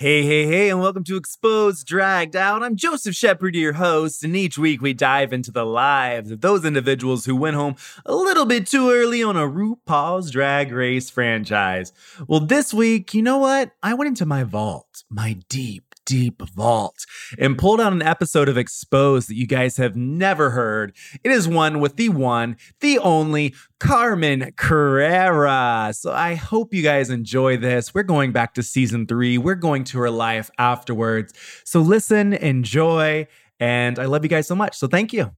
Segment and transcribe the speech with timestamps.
[0.00, 2.62] Hey, hey, hey, and welcome to Exposed Dragged Out.
[2.62, 6.64] I'm Joseph Shepard, your host, and each week we dive into the lives of those
[6.64, 7.76] individuals who went home
[8.06, 11.92] a little bit too early on a RuPaul's Drag Race franchise.
[12.26, 13.72] Well, this week, you know what?
[13.82, 17.06] I went into my vault, my deep, deep vault,
[17.38, 20.92] and pulled out an episode of Exposed that you guys have never heard.
[21.22, 25.92] It is one with the one, the only Carmen Carrera.
[25.94, 27.94] So I hope you guys enjoy this.
[27.94, 31.32] We're going back to season three, we're going to her life afterwards.
[31.64, 33.28] So listen, enjoy,
[33.60, 34.76] and I love you guys so much.
[34.76, 35.30] So thank you.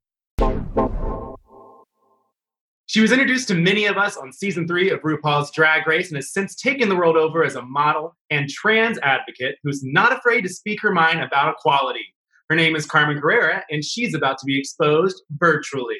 [2.93, 6.17] She was introduced to many of us on season three of RuPaul's Drag Race and
[6.17, 10.43] has since taken the world over as a model and trans advocate who's not afraid
[10.43, 12.05] to speak her mind about equality.
[12.51, 15.97] Her name is Carmen Carrera, and she's about to be exposed virtually.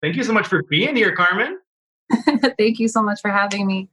[0.00, 1.58] Thank you so much for being here, Carmen.
[2.58, 3.90] Thank you so much for having me.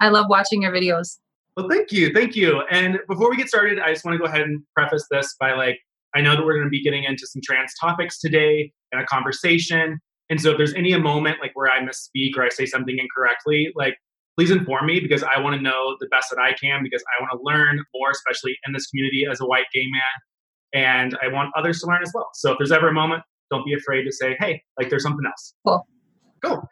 [0.00, 1.16] I love watching your videos.
[1.56, 2.12] Well, thank you.
[2.12, 2.60] Thank you.
[2.70, 5.54] And before we get started, I just want to go ahead and preface this by
[5.54, 5.78] like,
[6.14, 9.06] I know that we're going to be getting into some trans topics today and a
[9.06, 9.98] conversation.
[10.30, 12.96] And so if there's any a moment like where I misspeak or I say something
[12.98, 13.96] incorrectly, like
[14.38, 17.22] please inform me because I want to know the best that I can because I
[17.22, 20.82] want to learn more, especially in this community as a white gay man.
[20.82, 22.30] And I want others to learn as well.
[22.34, 25.26] So if there's ever a moment, don't be afraid to say, hey, like there's something
[25.26, 25.54] else.
[25.66, 25.86] Cool.
[26.42, 26.62] Cool.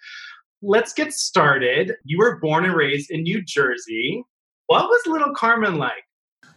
[0.62, 1.94] Let's get started.
[2.04, 4.22] You were born and raised in New Jersey.
[4.66, 6.04] What was little Carmen like?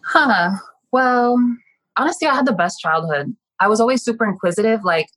[0.06, 0.52] Huh.
[0.92, 1.38] Well,
[1.98, 3.36] honestly, I had the best childhood.
[3.60, 5.08] I was always super inquisitive, like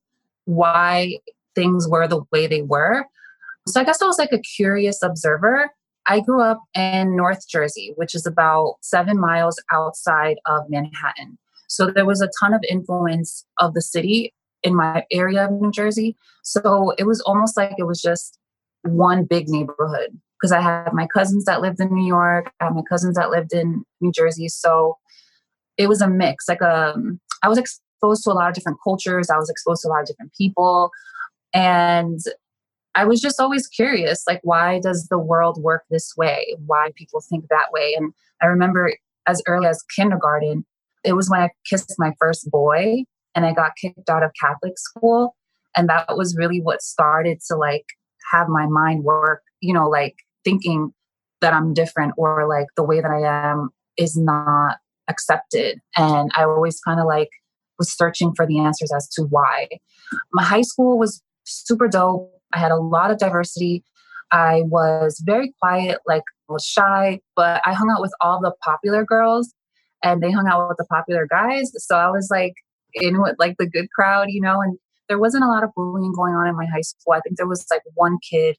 [0.44, 1.18] why
[1.54, 3.06] things were the way they were.
[3.66, 5.70] So I guess I was like a curious observer.
[6.06, 11.38] I grew up in North Jersey, which is about seven miles outside of Manhattan.
[11.68, 15.70] So there was a ton of influence of the city in my area of New
[15.70, 16.16] Jersey.
[16.42, 18.38] So it was almost like it was just
[18.82, 22.74] one big neighborhood because I had my cousins that lived in New York, I had
[22.74, 24.48] my cousins that lived in New Jersey.
[24.48, 24.98] So
[25.78, 26.48] it was a mix.
[26.48, 29.30] Like um, I was exposed to a lot of different cultures.
[29.30, 30.90] I was exposed to a lot of different people,
[31.54, 32.20] and
[32.94, 34.24] I was just always curious.
[34.26, 36.56] Like, why does the world work this way?
[36.66, 37.94] Why people think that way?
[37.96, 38.92] And I remember
[39.26, 40.64] as early as kindergarten,
[41.04, 43.04] it was when I kissed my first boy,
[43.34, 45.34] and I got kicked out of Catholic school,
[45.76, 47.86] and that was really what started to like
[48.32, 49.42] have my mind work.
[49.60, 50.92] You know, like thinking
[51.40, 54.78] that I'm different or like the way that I am is not
[55.08, 55.80] accepted.
[55.96, 57.30] And I always kind of like
[57.78, 59.68] was searching for the answers as to why.
[60.32, 62.30] My high school was super dope.
[62.52, 63.84] I had a lot of diversity.
[64.30, 69.04] I was very quiet, like was shy, but I hung out with all the popular
[69.04, 69.54] girls
[70.02, 71.70] and they hung out with the popular guys.
[71.76, 72.54] So I was like
[72.94, 74.78] in with like the good crowd, you know, and
[75.08, 77.12] there wasn't a lot of bullying going on in my high school.
[77.12, 78.56] I think there was like one kid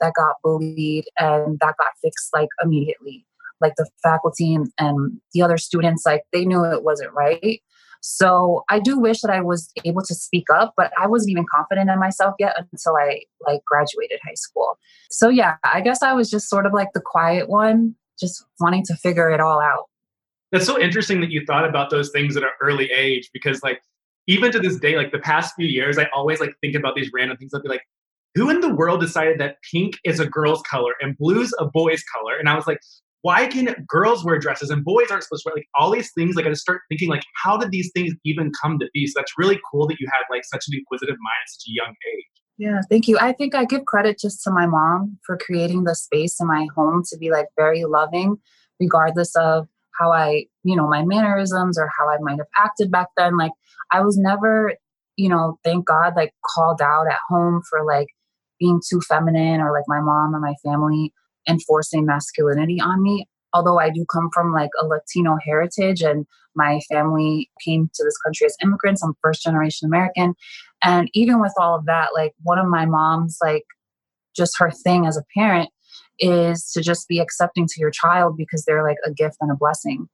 [0.00, 3.26] that got bullied and that got fixed like immediately
[3.60, 7.62] like the faculty and, and the other students like they knew it wasn't right
[8.00, 11.44] so i do wish that i was able to speak up but i wasn't even
[11.52, 14.78] confident in myself yet until i like graduated high school
[15.10, 18.82] so yeah i guess i was just sort of like the quiet one just wanting
[18.84, 19.84] to figure it all out
[20.52, 23.82] That's so interesting that you thought about those things at an early age because like
[24.26, 27.10] even to this day, like the past few years, I always like think about these
[27.14, 27.54] random things.
[27.54, 27.84] I'll be like,
[28.34, 32.02] who in the world decided that pink is a girl's color and blue's a boy's
[32.14, 32.36] color?
[32.36, 32.80] And I was like,
[33.26, 36.36] why can girls wear dresses and boys aren't supposed to wear like all these things?
[36.36, 39.04] Like I just start thinking like, how did these things even come to be?
[39.08, 41.72] So that's really cool that you had like such an inquisitive mind at such a
[41.72, 42.24] young age.
[42.56, 43.18] Yeah, thank you.
[43.18, 46.68] I think I give credit just to my mom for creating the space in my
[46.76, 48.36] home to be like very loving,
[48.78, 49.66] regardless of
[49.98, 53.36] how I, you know, my mannerisms or how I might have acted back then.
[53.36, 53.52] Like
[53.90, 54.74] I was never
[55.16, 58.08] you know, thank God, like called out at home for like
[58.60, 61.12] being too feminine or like my mom or my family
[61.48, 63.28] enforcing masculinity on me.
[63.52, 68.18] Although I do come from like a Latino heritage and my family came to this
[68.18, 70.34] country as immigrants, I'm first generation American.
[70.82, 73.64] And even with all of that, like one of my mom's, like
[74.36, 75.70] just her thing as a parent
[76.18, 79.56] is to just be accepting to your child because they're like a gift and a
[79.56, 80.06] blessing.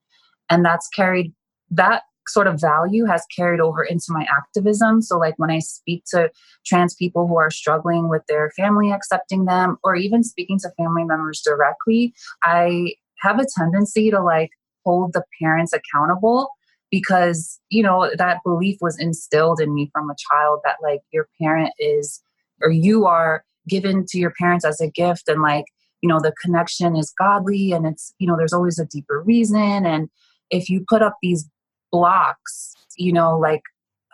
[0.51, 1.33] And that's carried,
[1.71, 5.03] that sort of value has carried over into my activism.
[5.03, 6.31] So, like when I speak to
[6.65, 11.05] trans people who are struggling with their family accepting them, or even speaking to family
[11.05, 12.15] members directly,
[12.45, 14.51] I have a tendency to like
[14.85, 16.51] hold the parents accountable
[16.91, 21.29] because, you know, that belief was instilled in me from a child that like your
[21.41, 22.23] parent is,
[22.61, 25.65] or you are given to your parents as a gift and like,
[26.03, 29.87] you know, the connection is godly and it's, you know, there's always a deeper reason.
[29.87, 30.09] And
[30.51, 31.49] if you put up these
[31.93, 33.63] blocks you know like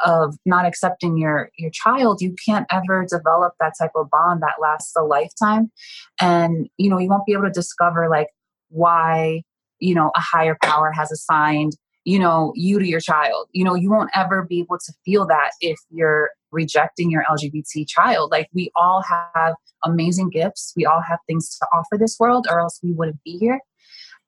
[0.04, 4.54] of not accepting your your child you can't ever develop that type of bond that
[4.60, 5.70] lasts a lifetime.
[6.20, 8.28] And you know you won't be able to discover like
[8.68, 9.42] why
[9.78, 11.72] you know a higher power has assigned
[12.04, 13.48] you know you to your child.
[13.52, 17.86] You know you won't ever be able to feel that if you're rejecting your lgbt
[17.88, 18.30] child.
[18.30, 19.54] Like we all have
[19.84, 20.72] amazing gifts.
[20.76, 23.60] We all have things to offer this world or else we wouldn't be here.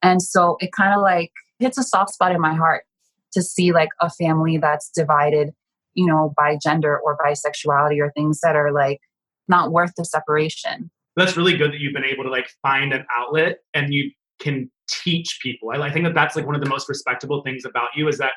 [0.03, 2.83] And so it kind of like hits a soft spot in my heart
[3.33, 5.51] to see like a family that's divided,
[5.93, 8.99] you know, by gender or by sexuality or things that are like
[9.47, 10.89] not worth the separation.
[11.15, 14.71] That's really good that you've been able to like find an outlet and you can
[14.89, 15.71] teach people.
[15.71, 18.17] I, I think that that's like one of the most respectable things about you is
[18.17, 18.31] that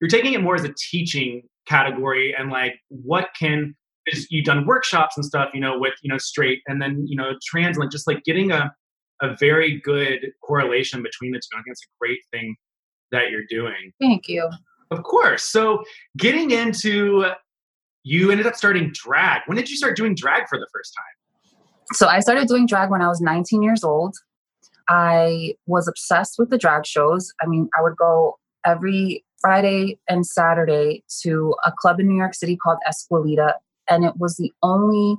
[0.00, 3.74] you're taking it more as a teaching category and like what can
[4.06, 7.16] is you've done workshops and stuff, you know, with you know straight and then you
[7.16, 8.72] know trans, like just like getting a
[9.22, 11.56] a very good correlation between the two.
[11.56, 12.54] I think it's a great thing
[13.12, 13.92] that you're doing.
[14.00, 14.48] Thank you.
[14.90, 15.42] Of course.
[15.42, 15.82] So,
[16.16, 17.26] getting into
[18.04, 19.42] you ended up starting drag.
[19.46, 21.56] When did you start doing drag for the first time?
[21.92, 24.14] So, I started doing drag when I was 19 years old.
[24.88, 27.32] I was obsessed with the drag shows.
[27.42, 32.34] I mean, I would go every Friday and Saturday to a club in New York
[32.34, 33.54] City called Escuelita,
[33.88, 35.16] and it was the only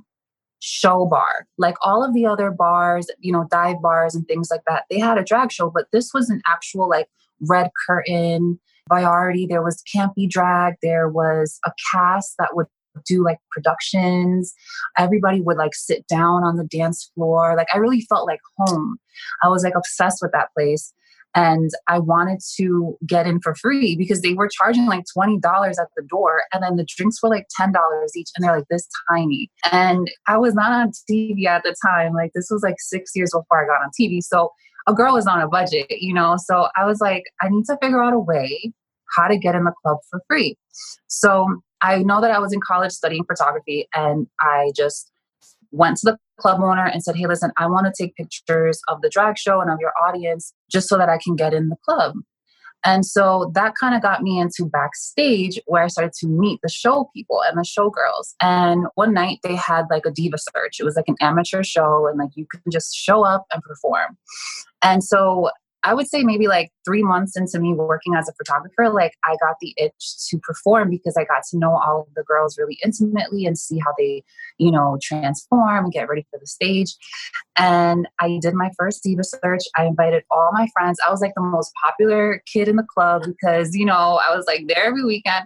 [0.60, 1.48] show bar.
[1.58, 5.00] Like all of the other bars, you know, dive bars and things like that, they
[5.00, 7.08] had a drag show, but this was an actual like
[7.42, 9.46] red curtain variety.
[9.46, 10.76] There was campy drag.
[10.82, 12.68] There was a cast that would
[13.06, 14.54] do like productions.
[14.98, 17.56] Everybody would like sit down on the dance floor.
[17.56, 18.98] Like I really felt like home.
[19.44, 20.94] I was like obsessed with that place.
[21.38, 25.40] And I wanted to get in for free because they were charging like $20
[25.70, 26.42] at the door.
[26.52, 27.72] And then the drinks were like $10
[28.16, 28.30] each.
[28.36, 29.52] And they're like this tiny.
[29.72, 32.14] And I was not on TV at the time.
[32.16, 34.24] Like this was like six years before I got on TV.
[34.24, 34.50] So
[34.88, 36.38] a girl is on a budget, you know?
[36.44, 38.74] So I was like, I need to figure out a way
[39.16, 40.58] how to get in the club for free.
[41.06, 45.12] So I know that I was in college studying photography and I just
[45.78, 49.02] went to the club owner and said, Hey, listen, I want to take pictures of
[49.02, 51.78] the drag show and of your audience just so that I can get in the
[51.86, 52.14] club.
[52.86, 56.70] And so that kind of got me into backstage where I started to meet the
[56.70, 58.36] show people and the showgirls.
[58.42, 60.80] And one night they had like a diva search.
[60.80, 64.18] It was like an amateur show and like you could just show up and perform.
[64.84, 65.50] And so
[65.84, 69.36] I would say maybe like three months into me working as a photographer, like I
[69.42, 72.78] got the itch to perform because I got to know all of the girls really
[72.84, 74.24] intimately and see how they,
[74.58, 76.96] you know, transform and get ready for the stage.
[77.56, 79.64] And I did my first diva search.
[79.76, 81.00] I invited all my friends.
[81.06, 84.46] I was like the most popular kid in the club because, you know, I was
[84.48, 85.46] like there every weekend.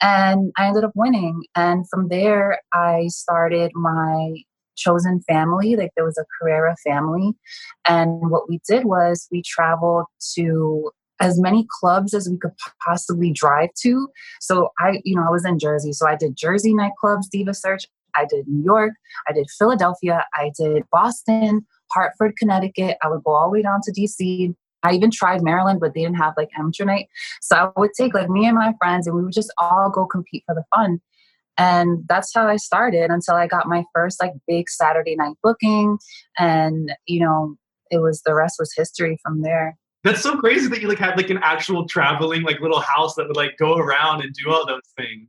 [0.00, 1.44] And I ended up winning.
[1.54, 4.34] And from there, I started my
[4.76, 5.76] chosen family.
[5.76, 7.32] Like there was a Carrera family.
[7.86, 10.90] And what we did was we traveled to
[11.20, 12.52] as many clubs as we could
[12.84, 14.08] possibly drive to.
[14.40, 15.92] So I, you know, I was in Jersey.
[15.92, 17.86] So I did Jersey nightclubs, Diva Search.
[18.16, 18.92] I did New York.
[19.28, 20.24] I did Philadelphia.
[20.34, 22.96] I did Boston, Hartford, Connecticut.
[23.02, 24.54] I would go all the way down to DC.
[24.82, 27.08] I even tried Maryland, but they didn't have like amateur night.
[27.40, 30.06] So I would take like me and my friends and we would just all go
[30.06, 31.00] compete for the fun.
[31.56, 35.98] And that's how I started until I got my first like big Saturday night booking.
[36.38, 37.56] And, you know,
[37.90, 39.76] it was the rest was history from there.
[40.02, 43.26] That's so crazy that you like had like an actual traveling like little house that
[43.26, 45.28] would like go around and do all those things.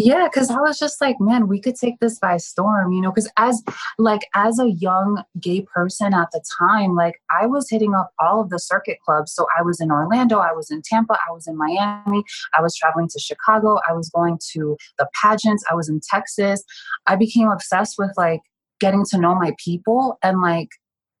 [0.00, 3.10] Yeah, because I was just like, man, we could take this by storm, you know.
[3.10, 3.64] Because as
[3.98, 8.40] like as a young gay person at the time, like I was hitting up all
[8.40, 9.32] of the circuit clubs.
[9.32, 12.22] So I was in Orlando, I was in Tampa, I was in Miami,
[12.54, 16.62] I was traveling to Chicago, I was going to the pageants, I was in Texas.
[17.08, 18.42] I became obsessed with like
[18.78, 20.68] getting to know my people and like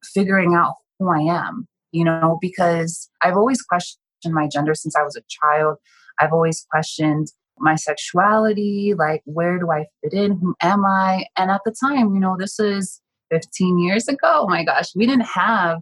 [0.04, 5.02] figuring out who I am, you know, because I've always questioned my gender since I
[5.02, 5.78] was a child.
[6.20, 7.26] I've always questioned
[7.60, 10.38] my sexuality, like where do I fit in?
[10.38, 11.26] Who am I?
[11.36, 13.00] And at the time, you know, this is
[13.30, 14.40] 15 years ago.
[14.42, 15.80] Oh my gosh, we didn't have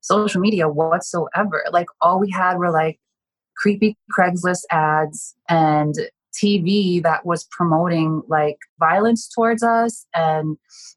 [0.00, 1.64] social media whatsoever.
[1.70, 2.98] Like all we had were like
[3.56, 5.94] creepy Craigslist ads and
[6.34, 10.06] TV that was promoting like violence towards us.
[10.14, 10.56] And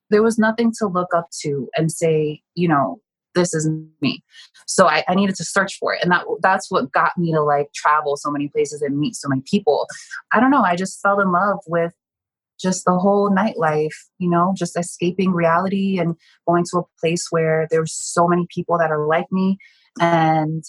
[0.10, 3.00] there was nothing to look up to and say, you know,
[3.35, 3.69] this is
[4.01, 4.23] me.
[4.67, 6.00] So I, I, needed to search for it.
[6.01, 9.27] And that that's what got me to like travel so many places and meet so
[9.27, 9.88] many people.
[10.33, 10.63] I don't know.
[10.63, 11.93] I just fell in love with
[12.61, 16.15] just the whole nightlife, you know, just escaping reality and
[16.47, 19.57] going to a place where there's so many people that are like me.
[20.00, 20.63] And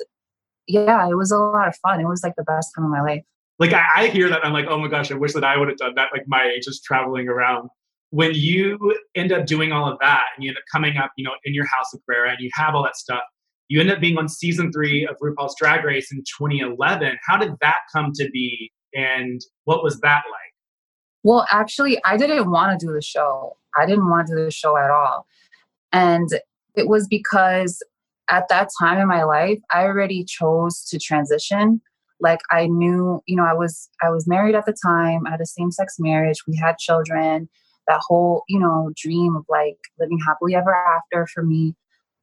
[0.67, 2.01] yeah, it was a lot of fun.
[2.01, 3.23] It was like the best time of my life.
[3.59, 5.69] Like I, I hear that I'm like, oh my gosh, I wish that I would
[5.69, 7.69] have done that like my age, just traveling around
[8.13, 11.25] when you end up doing all of that and you end up coming up, you
[11.25, 13.23] know, in your house of Carrera and you have all that stuff,
[13.69, 17.17] you end up being on season three of RuPaul's Drag Race in 2011.
[17.27, 20.53] How did that come to be and what was that like?
[21.23, 23.57] Well, actually, I didn't want to do the show.
[23.79, 25.27] I didn't want to do the show at all.
[25.91, 26.29] And
[26.75, 27.83] it was because
[28.29, 31.81] at that time in my life, I already chose to transition.
[32.21, 35.27] Like I knew, you know, I was I was married at the time.
[35.27, 36.43] I had a same-sex marriage.
[36.47, 37.49] We had children
[37.87, 41.75] that whole, you know, dream of like living happily ever after for me,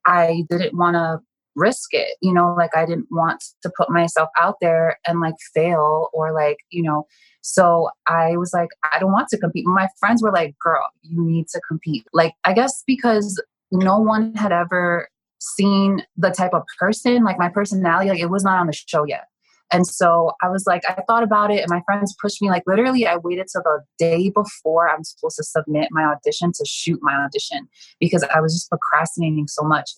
[0.05, 1.19] I didn't want to
[1.55, 5.35] risk it, you know, like I didn't want to put myself out there and like
[5.53, 7.05] fail or like, you know,
[7.41, 9.65] so I was like, I don't want to compete.
[9.65, 12.05] My friends were like, girl, you need to compete.
[12.13, 17.49] Like, I guess because no one had ever seen the type of person, like my
[17.49, 19.25] personality, like it was not on the show yet.
[19.71, 22.49] And so I was like, I thought about it, and my friends pushed me.
[22.49, 26.65] Like, literally, I waited till the day before I'm supposed to submit my audition to
[26.65, 27.67] shoot my audition
[27.99, 29.91] because I was just procrastinating so much.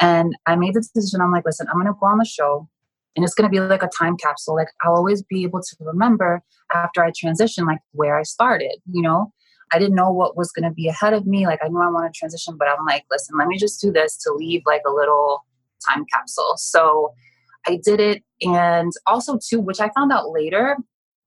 [0.00, 2.68] And I made the decision I'm like, listen, I'm going to go on the show,
[3.16, 4.54] and it's going to be like a time capsule.
[4.54, 9.02] Like, I'll always be able to remember after I transition, like where I started, you
[9.02, 9.32] know?
[9.72, 11.46] I didn't know what was going to be ahead of me.
[11.46, 13.92] Like, I knew I wanted to transition, but I'm like, listen, let me just do
[13.92, 15.44] this to leave like a little
[15.86, 16.54] time capsule.
[16.56, 17.12] So,
[17.66, 18.22] I did it.
[18.42, 20.76] And also, too, which I found out later,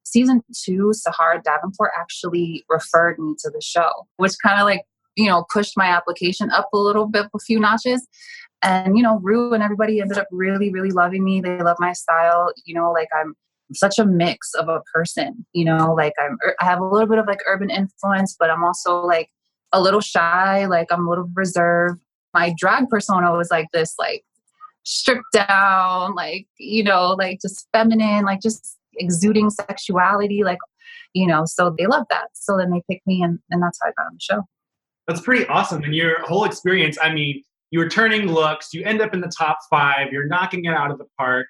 [0.03, 4.83] season two, Sahara Davenport actually referred me to the show, which kind of like,
[5.15, 8.07] you know, pushed my application up a little bit, a few notches.
[8.63, 11.41] And, you know, Ru and everybody ended up really, really loving me.
[11.41, 12.53] They love my style.
[12.65, 13.35] You know, like I'm
[13.73, 17.17] such a mix of a person, you know, like I'm, I have a little bit
[17.17, 19.29] of like urban influence, but I'm also like
[19.71, 22.00] a little shy, like I'm a little reserved.
[22.33, 24.23] My drag persona was like this, like
[24.83, 30.59] stripped down, like, you know, like just feminine, like just exuding sexuality, like,
[31.13, 32.29] you know, so they love that.
[32.33, 34.43] So then they picked me and, and that's how I got on the show.
[35.07, 35.83] That's pretty awesome.
[35.83, 39.31] And your whole experience, I mean, you were turning looks, you end up in the
[39.35, 41.47] top five, you're knocking it out of the park.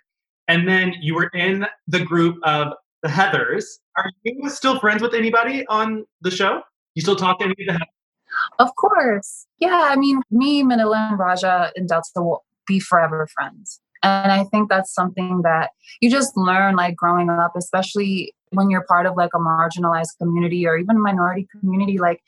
[0.47, 2.73] And then you were in the group of
[3.03, 3.63] the Heathers.
[3.97, 6.61] Are you still friends with anybody on the show?
[6.95, 8.59] You still talk to any of the Heathers?
[8.59, 9.47] Of course.
[9.59, 9.88] Yeah.
[9.91, 13.79] I mean, me, Manila, and Raja and Delta will be forever friends.
[14.03, 18.85] And I think that's something that you just learn like growing up, especially when you're
[18.87, 22.21] part of like a marginalized community or even a minority community, like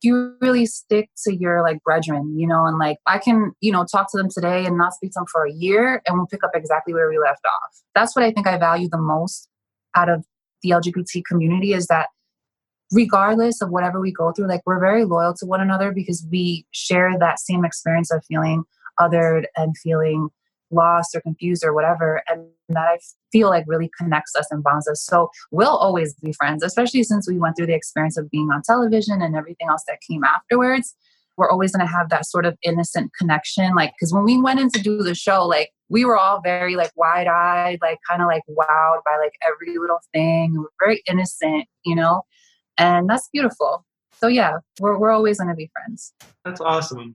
[0.00, 3.84] you really stick to your like brethren, you know, and like I can, you know,
[3.84, 6.44] talk to them today and not speak to them for a year and we'll pick
[6.44, 7.82] up exactly where we left off.
[7.94, 9.48] That's what I think I value the most
[9.94, 10.24] out of
[10.62, 12.08] the LGBT community is that
[12.92, 16.66] regardless of whatever we go through, like we're very loyal to one another because we
[16.70, 18.64] share that same experience of feeling
[19.00, 20.28] othered and feeling
[20.70, 22.22] lost or confused or whatever.
[22.28, 22.98] And that I
[23.32, 25.02] feel like really connects us and bonds us.
[25.02, 28.62] So we'll always be friends, especially since we went through the experience of being on
[28.62, 30.94] television and everything else that came afterwards.
[31.38, 33.74] We're always going to have that sort of innocent connection.
[33.76, 36.76] Like, because when we went in to do the show, like, we were all very
[36.76, 40.52] like wide eyed, like kind of like wowed by like every little thing.
[40.52, 42.22] We were very innocent, you know?
[42.76, 43.86] And that's beautiful.
[44.20, 46.12] So yeah, we're, we're always going to be friends.
[46.44, 47.14] That's awesome.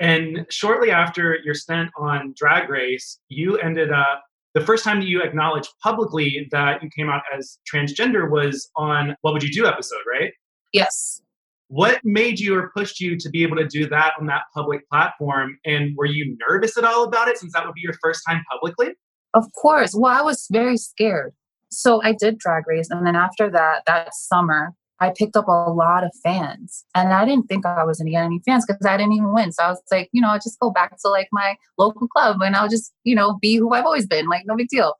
[0.00, 4.24] And shortly after your stint on Drag Race, you ended up
[4.54, 9.16] the first time that you acknowledged publicly that you came out as transgender was on
[9.20, 10.32] What Would You Do episode, right?
[10.72, 11.20] Yes.
[11.68, 14.88] What made you or pushed you to be able to do that on that public
[14.88, 15.58] platform?
[15.64, 18.42] And were you nervous at all about it since that would be your first time
[18.50, 18.94] publicly?
[19.34, 19.94] Of course.
[19.94, 21.34] Well, I was very scared.
[21.70, 22.88] So I did drag race.
[22.90, 26.84] And then after that, that summer, I picked up a lot of fans.
[26.94, 29.32] And I didn't think I was going to get any fans because I didn't even
[29.32, 29.52] win.
[29.52, 32.40] So I was like, you know, I'll just go back to like my local club
[32.40, 34.94] and I'll just, you know, be who I've always been, like no big deal.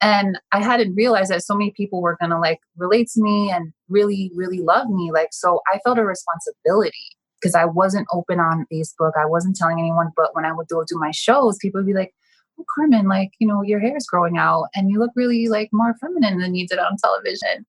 [0.00, 3.50] And I hadn't realized that so many people were going to like relate to me
[3.50, 5.10] and really, really love me.
[5.12, 6.92] Like, so I felt a responsibility
[7.40, 9.12] because I wasn't open on Facebook.
[9.18, 10.10] I wasn't telling anyone.
[10.16, 12.14] But when I would go do my shows, people would be like,
[12.58, 15.68] oh, Carmen, like, you know, your hair is growing out and you look really like
[15.72, 17.66] more feminine than you did on television.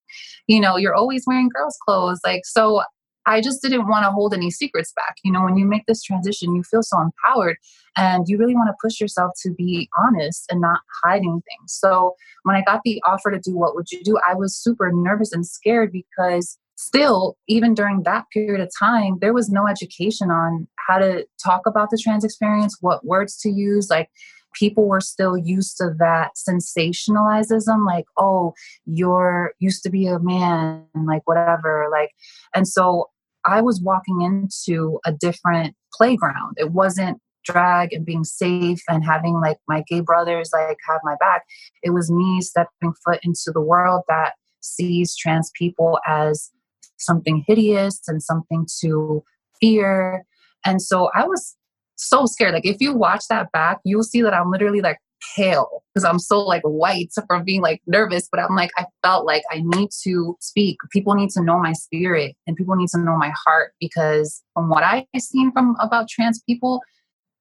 [0.48, 2.20] You know, you're always wearing girls' clothes.
[2.26, 2.84] Like, so
[3.26, 5.16] I just didn't want to hold any secrets back.
[5.24, 7.58] You know, when you make this transition, you feel so empowered
[7.98, 11.42] and you really want to push yourself to be honest and not hide anything.
[11.68, 14.92] So when I got the offer to do What Would You Do, I was super
[14.94, 20.30] nervous and scared because still, even during that period of time, there was no education
[20.30, 23.90] on how to talk about the trans experience, what words to use.
[23.90, 24.10] Like,
[24.58, 28.54] people were still used to that sensationalism like oh
[28.86, 32.12] you're used to be a man like whatever like
[32.56, 33.10] and so
[33.46, 36.56] I was walking into a different playground.
[36.58, 41.16] It wasn't drag and being safe and having like my gay brothers like have my
[41.20, 41.44] back.
[41.84, 46.50] It was me stepping foot into the world that sees trans people as
[46.98, 49.24] something hideous and something to
[49.62, 50.26] fear.
[50.66, 51.56] And so I was
[51.96, 52.54] so scared.
[52.54, 55.00] Like if you watch that back, you'll see that I'm literally like
[55.36, 58.28] pale because I'm so like white from being like nervous.
[58.32, 60.78] But I'm like, I felt like I need to speak.
[60.92, 64.70] People need to know my spirit and people need to know my heart because from
[64.70, 66.82] what I've seen from about trans people,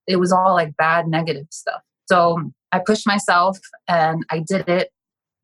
[0.07, 1.81] it was all like bad, negative stuff.
[2.07, 3.59] So I pushed myself
[3.89, 4.91] and I did it.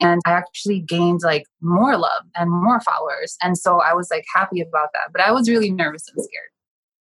[0.02, 3.36] And I actually gained like more love and more followers.
[3.42, 5.12] And so I was like happy about that.
[5.12, 6.48] But I was really nervous and scared.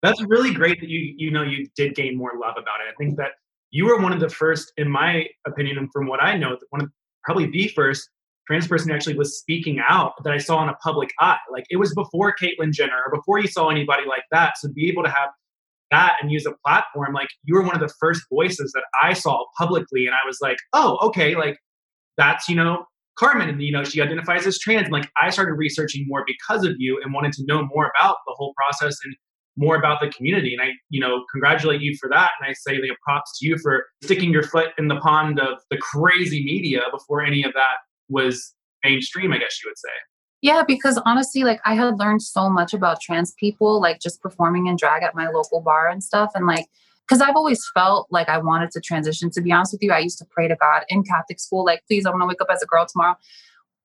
[0.01, 2.91] That's really great that you you know you did gain more love about it.
[2.91, 3.31] I think that
[3.71, 6.81] you were one of the first, in my opinion, and from what I know, one
[6.81, 6.89] of
[7.23, 8.09] probably the first
[8.47, 11.37] trans person actually was speaking out that I saw in a public eye.
[11.51, 14.53] Like it was before Caitlyn Jenner or before you saw anybody like that.
[14.57, 15.29] So be able to have
[15.91, 19.13] that and use a platform, like you were one of the first voices that I
[19.13, 21.57] saw publicly, and I was like, oh, okay, like
[22.17, 22.85] that's you know
[23.17, 24.85] Carmen, and you know she identifies as trans.
[24.85, 28.17] And like I started researching more because of you and wanted to know more about
[28.25, 29.15] the whole process and
[29.57, 30.53] more about the community.
[30.53, 32.31] And I, you know, congratulate you for that.
[32.39, 35.59] And I say the props to you for sticking your foot in the pond of
[35.69, 37.77] the crazy media before any of that
[38.07, 38.53] was
[38.83, 39.89] mainstream, I guess you would say.
[40.41, 44.67] Yeah, because honestly, like I had learned so much about trans people, like just performing
[44.67, 46.31] in drag at my local bar and stuff.
[46.33, 46.65] And like,
[47.05, 49.31] because I've always felt like I wanted to transition.
[49.31, 51.83] To be honest with you, I used to pray to God in Catholic school, like,
[51.87, 53.17] please, I want to wake up as a girl tomorrow.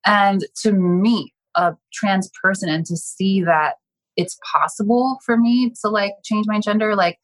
[0.05, 3.77] And to meet a trans person and to see that
[4.17, 7.19] it's possible for me to like change my gender like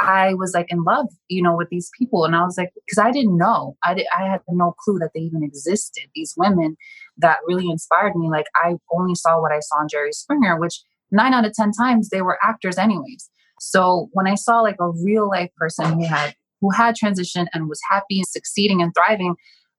[0.00, 2.98] i was like in love you know with these people and i was like because
[2.98, 3.76] i didn't know.
[3.84, 6.76] I, did, I had no clue that they even existed these women
[7.18, 10.80] that really inspired me like i only saw what i saw in jerry springer which
[11.14, 13.30] nine out of ten times they were actors anyways.
[13.60, 17.68] So when i saw like a real life person who had who had transitioned and
[17.68, 19.36] was happy and succeeding and thriving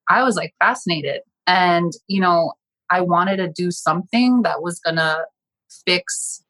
[0.10, 1.22] i was like fascinated.
[1.46, 2.54] And you know
[2.90, 5.18] i wanted to do something that was gonna
[5.86, 6.44] fix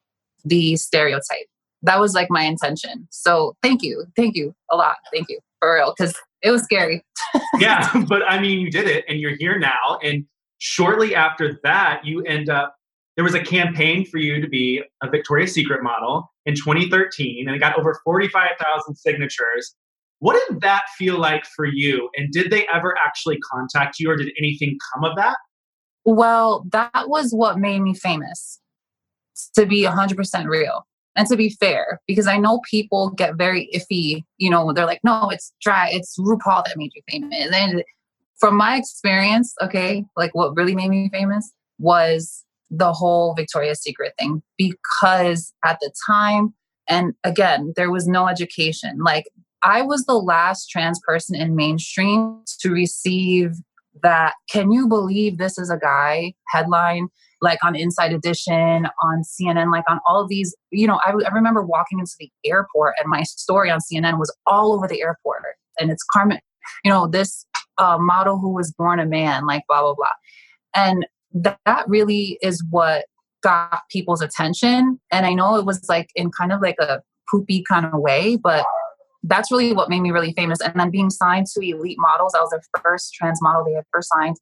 [0.45, 1.47] the stereotype.
[1.81, 3.07] That was like my intention.
[3.11, 4.05] So thank you.
[4.15, 4.97] Thank you a lot.
[5.13, 5.93] Thank you for real.
[5.95, 7.03] Cause it was scary.
[7.59, 7.91] yeah.
[8.07, 9.99] But I mean, you did it and you're here now.
[10.03, 10.25] And
[10.59, 12.75] shortly after that, you end up,
[13.15, 17.55] there was a campaign for you to be a Victoria's Secret model in 2013 and
[17.55, 19.75] it got over 45,000 signatures.
[20.19, 22.09] What did that feel like for you?
[22.15, 25.35] And did they ever actually contact you or did anything come of that?
[26.03, 28.59] Well, that was what made me famous
[29.55, 34.23] to be 100% real and to be fair because i know people get very iffy
[34.37, 37.49] you know they're like no it's dry it's rupaul that made you famous.
[37.53, 37.83] And
[38.39, 44.13] from my experience okay like what really made me famous was the whole victoria's secret
[44.19, 46.53] thing because at the time
[46.87, 49.25] and again there was no education like
[49.63, 53.51] i was the last trans person in mainstream to receive
[54.03, 56.33] that can you believe this is a guy?
[56.49, 57.07] headline
[57.45, 60.53] like on Inside Edition, on CNN, like on all these.
[60.71, 64.35] You know, I, I remember walking into the airport and my story on CNN was
[64.45, 65.43] all over the airport.
[65.79, 66.39] And it's Carmen,
[66.83, 67.45] you know, this
[67.77, 70.11] uh, model who was born a man, like blah, blah, blah.
[70.75, 73.05] And that, that really is what
[73.43, 74.99] got people's attention.
[75.11, 78.37] And I know it was like in kind of like a poopy kind of way,
[78.37, 78.65] but
[79.23, 80.59] that's really what made me really famous.
[80.61, 84.01] And then being signed to Elite Models, I was the first trans model they ever
[84.01, 84.37] signed.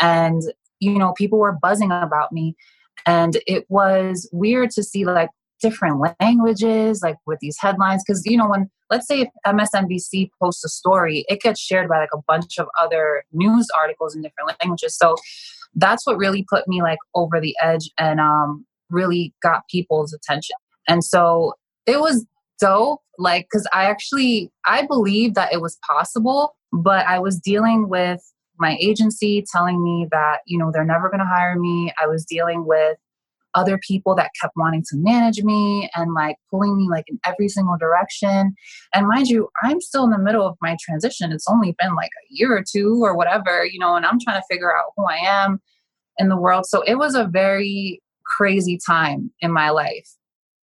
[0.00, 0.42] And
[0.82, 2.56] you know, people were buzzing about me.
[3.06, 8.02] And it was weird to see like different languages, like with these headlines.
[8.04, 11.98] Cause, you know, when, let's say if MSNBC posts a story, it gets shared by
[11.98, 14.96] like a bunch of other news articles in different languages.
[14.96, 15.14] So
[15.76, 20.56] that's what really put me like over the edge and um, really got people's attention.
[20.88, 21.54] And so
[21.86, 22.26] it was
[22.60, 27.88] dope, like, cause I actually, I believed that it was possible, but I was dealing
[27.88, 28.20] with
[28.62, 31.92] my agency telling me that, you know, they're never going to hire me.
[32.02, 32.96] I was dealing with
[33.54, 37.48] other people that kept wanting to manage me and like pulling me like in every
[37.48, 38.54] single direction.
[38.94, 41.32] And mind you, I'm still in the middle of my transition.
[41.32, 44.40] It's only been like a year or two or whatever, you know, and I'm trying
[44.40, 45.60] to figure out who I am
[46.16, 46.64] in the world.
[46.66, 50.08] So it was a very crazy time in my life.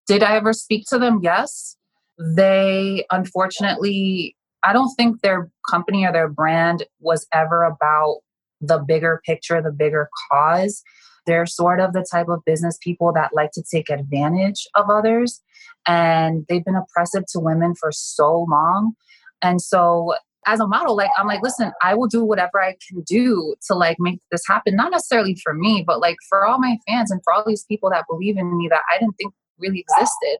[0.07, 1.19] Did I ever speak to them?
[1.21, 1.75] Yes.
[2.17, 8.19] They unfortunately, I don't think their company or their brand was ever about
[8.61, 10.83] the bigger picture, the bigger cause.
[11.25, 15.41] They're sort of the type of business people that like to take advantage of others.
[15.87, 18.93] And they've been oppressive to women for so long.
[19.41, 20.15] And so
[20.47, 23.75] as a model, like I'm like, listen, I will do whatever I can do to
[23.75, 24.75] like make this happen.
[24.75, 27.89] Not necessarily for me, but like for all my fans and for all these people
[27.91, 30.37] that believe in me that I didn't think really existed.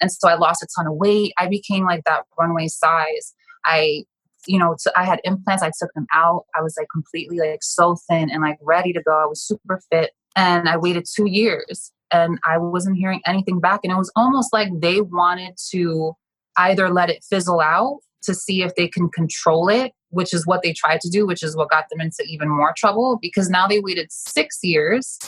[0.00, 1.32] And so I lost a ton of weight.
[1.38, 3.34] I became like that runway size.
[3.64, 4.04] I,
[4.46, 5.62] you know, t- I had implants.
[5.62, 6.44] I took them out.
[6.56, 9.12] I was like completely like so thin and like ready to go.
[9.12, 10.10] I was super fit.
[10.34, 13.80] And I waited two years and I wasn't hearing anything back.
[13.82, 16.12] And it was almost like they wanted to
[16.56, 20.62] either let it fizzle out to see if they can control it, which is what
[20.62, 23.66] they tried to do, which is what got them into even more trouble because now
[23.66, 25.18] they waited six years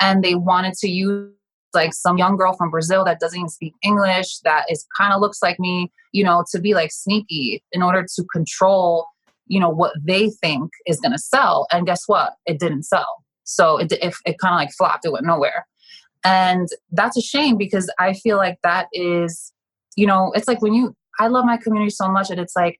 [0.00, 1.30] and they wanted to use
[1.74, 5.20] like some young girl from Brazil that doesn't even speak English, that is kind of
[5.20, 9.06] looks like me, you know, to be like sneaky in order to control,
[9.46, 11.66] you know, what they think is going to sell.
[11.72, 12.34] And guess what?
[12.46, 13.24] It didn't sell.
[13.44, 15.66] So it, it, it kind of like flopped, it went nowhere.
[16.24, 19.52] And that's a shame because I feel like that is,
[19.96, 22.78] you know, it's like when you, I love my community so much that it's like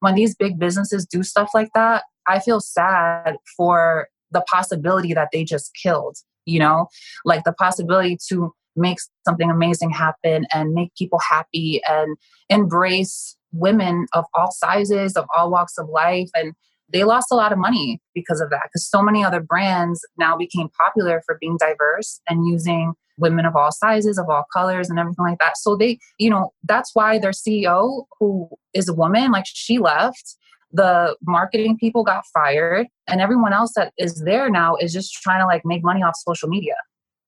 [0.00, 5.28] when these big businesses do stuff like that, I feel sad for the possibility that
[5.32, 6.88] they just killed, you know,
[7.24, 12.16] like the possibility to make something amazing happen and make people happy and
[12.48, 16.30] embrace women of all sizes, of all walks of life.
[16.34, 16.54] And
[16.90, 20.36] they lost a lot of money because of that, because so many other brands now
[20.36, 24.98] became popular for being diverse and using women of all sizes, of all colors, and
[24.98, 25.56] everything like that.
[25.58, 30.36] So they, you know, that's why their CEO, who is a woman, like she left.
[30.72, 35.40] The marketing people got fired, and everyone else that is there now is just trying
[35.40, 36.76] to like make money off social media.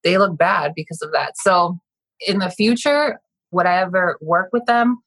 [0.03, 1.33] They look bad because of that.
[1.37, 1.79] So
[2.25, 3.19] in the future,
[3.51, 4.97] would I ever work with them?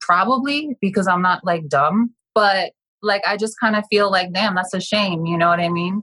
[0.00, 2.72] Probably because I'm not like dumb, but
[3.02, 5.26] like I just kind of feel like, damn, that's a shame.
[5.26, 6.02] You know what I mean?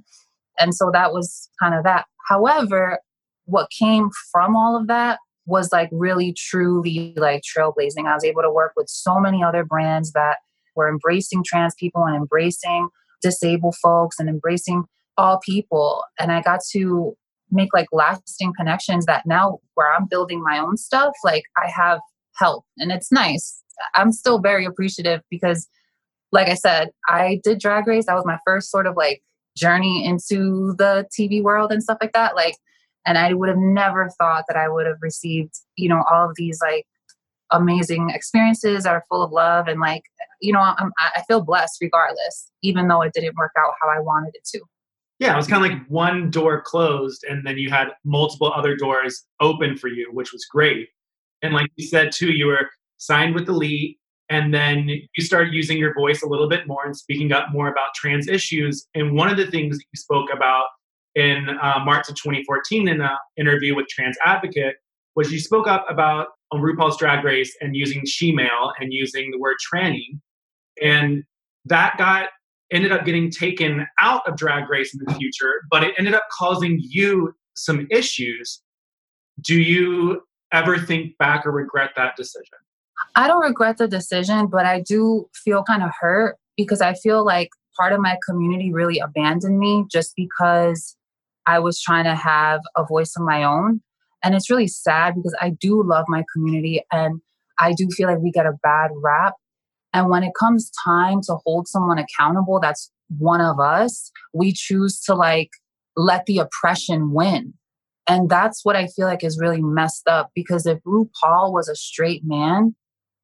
[0.60, 2.06] And so that was kind of that.
[2.28, 3.00] However,
[3.45, 8.08] what came from all of that was like really truly like trailblazing.
[8.08, 10.38] I was able to work with so many other brands that
[10.76, 12.90] were embracing trans people and embracing
[13.22, 14.84] disabled folks and embracing
[15.18, 16.04] all people.
[16.20, 17.16] And I got to
[17.52, 22.00] make like lasting connections that now where I'm building my own stuff, like I have
[22.36, 23.62] help and it's nice.
[23.96, 25.68] I'm still very appreciative because
[26.32, 28.08] like I said, I did drag race.
[28.08, 29.22] That was my first sort of like
[29.56, 32.36] journey into the TV world and stuff like that.
[32.36, 32.56] Like
[33.06, 36.36] and i would have never thought that i would have received you know all of
[36.36, 36.86] these like
[37.51, 40.03] amazing experiences that are full of love and like
[40.41, 43.99] you know I'm, i feel blessed regardless even though it didn't work out how i
[43.99, 44.62] wanted it to.
[45.19, 48.75] Yeah it was kind of like one door closed and then you had multiple other
[48.75, 50.89] doors open for you which was great.
[51.41, 55.77] And like you said too you were signed with elite and then you started using
[55.77, 58.88] your voice a little bit more and speaking up more about trans issues.
[58.95, 60.65] And one of the things that you spoke about
[61.13, 64.75] in uh, March of 2014 in an interview with Trans Advocate
[65.15, 69.39] was you spoke up about on RuPaul's Drag Race and using she-male and using the
[69.39, 70.20] word tranny,
[70.82, 71.24] and
[71.65, 72.30] that got
[72.72, 76.24] ended up getting taken out of Drag Race in the future, but it ended up
[76.32, 78.62] causing you some issues.
[79.41, 82.58] Do you ever think back or regret that decision?
[83.15, 87.26] I don't regret the decision, but I do feel kind of hurt because I feel
[87.26, 90.96] like part of my community really abandoned me just because
[91.46, 93.82] I was trying to have a voice of my own.
[94.26, 97.22] And it's really sad because I do love my community and
[97.60, 99.36] I do feel like we get a bad rap.
[99.94, 105.00] And when it comes time to hold someone accountable that's one of us, we choose
[105.02, 105.52] to like
[105.96, 107.54] let the oppression win.
[108.08, 111.76] And that's what I feel like is really messed up because if RuPaul was a
[111.76, 112.76] straight man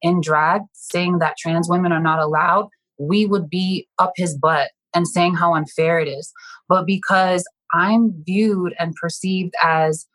[0.02, 4.70] in drag saying that trans women are not allowed, we would be up his butt
[4.94, 6.32] and saying how unfair it is.
[6.70, 10.06] But because I'm viewed and perceived as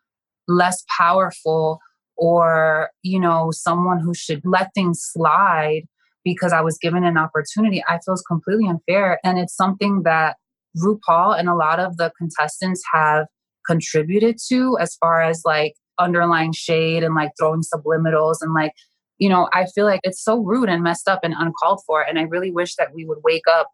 [0.48, 1.80] less powerful
[2.16, 5.82] or, you know, someone who should let things slide
[6.24, 9.20] because I was given an opportunity, I feel is completely unfair.
[9.22, 10.37] And it's something that
[10.76, 13.26] RuPaul and a lot of the contestants have
[13.66, 18.72] contributed to as far as like underlying shade and like throwing subliminals and like,
[19.18, 22.02] you know, I feel like it's so rude and messed up and uncalled for.
[22.02, 23.70] And I really wish that we would wake up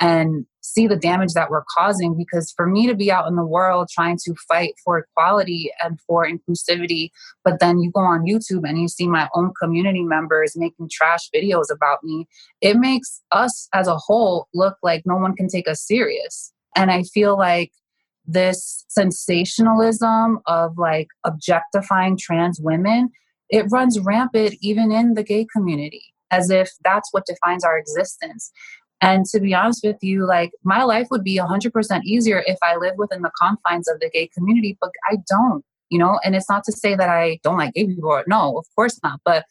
[0.00, 3.44] and see the damage that we're causing because for me to be out in the
[3.44, 7.10] world trying to fight for equality and for inclusivity
[7.44, 11.28] but then you go on youtube and you see my own community members making trash
[11.34, 12.26] videos about me
[12.60, 16.52] it makes us as a whole look like no one can take us serious.
[16.76, 17.72] And i feel like
[18.24, 23.10] this sensationalism of like objectifying trans women
[23.50, 28.52] it runs rampant even in the gay community as if that's what defines our existence
[29.02, 32.76] and to be honest with you, like my life would be 100% easier if I
[32.76, 36.20] lived within the confines of the gay community, but I don't, you know?
[36.24, 38.22] And it's not to say that I don't like gay people.
[38.28, 39.20] No, of course not.
[39.24, 39.44] But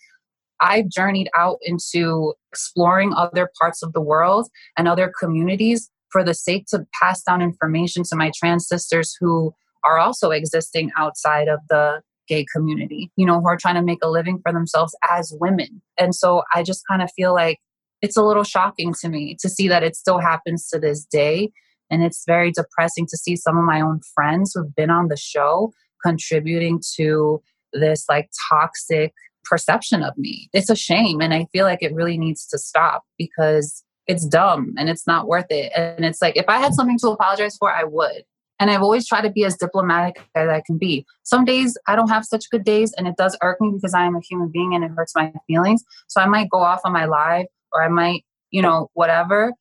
[0.62, 6.34] I've journeyed out into exploring other parts of the world and other communities for the
[6.34, 11.60] sake to pass down information to my trans sisters who are also existing outside of
[11.68, 15.34] the gay community, you know, who are trying to make a living for themselves as
[15.42, 15.82] women.
[15.98, 17.60] And so I just kind of feel like
[18.02, 21.52] it's a little shocking to me to see that it still happens to this day.
[21.90, 25.18] And it's very depressing to see some of my own friends who've been on the
[25.18, 27.42] show contributing to
[27.74, 30.50] this like toxic perception of me.
[30.54, 31.22] It's a shame.
[31.22, 35.28] And I feel like it really needs to stop because it's dumb and it's not
[35.28, 35.72] worth it.
[35.76, 38.24] And it's like, if I had something to apologize for, I would.
[38.60, 41.06] And I've always tried to be as diplomatic as I can be.
[41.24, 44.06] Some days I don't have such good days and it does irk me because I
[44.06, 45.84] am a human being and it hurts my feelings.
[46.08, 49.54] So I might go off on my live or I might, you know, whatever.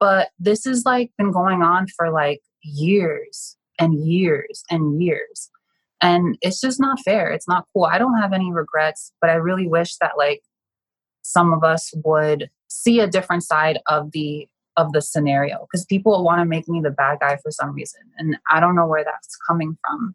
[0.00, 5.50] But this has like been going on for like years and years and years.
[6.00, 7.30] And it's just not fair.
[7.30, 7.84] It's not cool.
[7.84, 10.42] I don't have any regrets, but I really wish that like
[11.22, 16.22] some of us would see a different side of the of the scenario because people
[16.22, 19.04] want to make me the bad guy for some reason and I don't know where
[19.04, 20.14] that's coming from.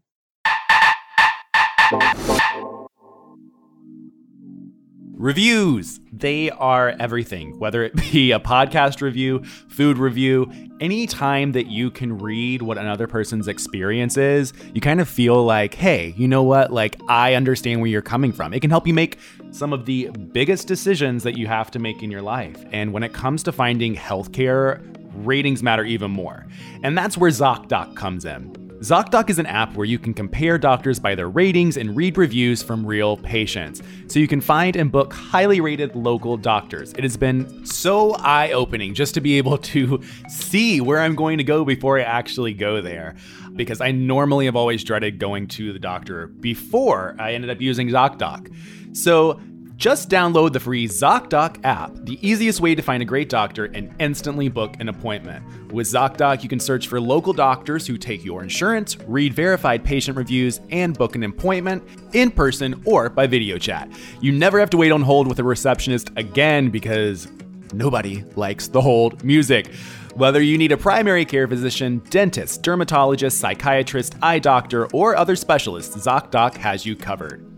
[5.16, 11.68] Reviews, they are everything, whether it be a podcast review, food review, any time that
[11.68, 16.28] you can read what another person's experience is, you kind of feel like, hey, you
[16.28, 16.74] know what?
[16.74, 18.56] Like, I understand where you're coming from.
[18.56, 19.20] It can help you make
[19.52, 22.66] some of the biggest decisions that you have to make in your life.
[22.72, 24.82] And when it comes to finding healthcare,
[25.24, 26.48] ratings matter even more.
[26.82, 28.63] And that's where ZocDoc comes in.
[28.84, 32.62] ZocDoc is an app where you can compare doctors by their ratings and read reviews
[32.62, 36.92] from real patients, so you can find and book highly rated local doctors.
[36.92, 41.38] It has been so eye opening just to be able to see where I'm going
[41.38, 43.16] to go before I actually go there.
[43.54, 47.88] Because I normally have always dreaded going to the doctor before I ended up using
[47.88, 48.54] ZocDoc.
[48.98, 49.40] So
[49.84, 53.94] just download the free ZocDoc app, the easiest way to find a great doctor and
[54.00, 55.44] instantly book an appointment.
[55.74, 60.16] With ZocDoc, you can search for local doctors who take your insurance, read verified patient
[60.16, 63.92] reviews, and book an appointment in person or by video chat.
[64.22, 67.28] You never have to wait on hold with a receptionist again because
[67.74, 69.68] nobody likes the hold music.
[70.16, 75.92] Whether you need a primary care physician, dentist, dermatologist, psychiatrist, eye doctor, or other specialist,
[75.92, 77.53] ZocDoc has you covered.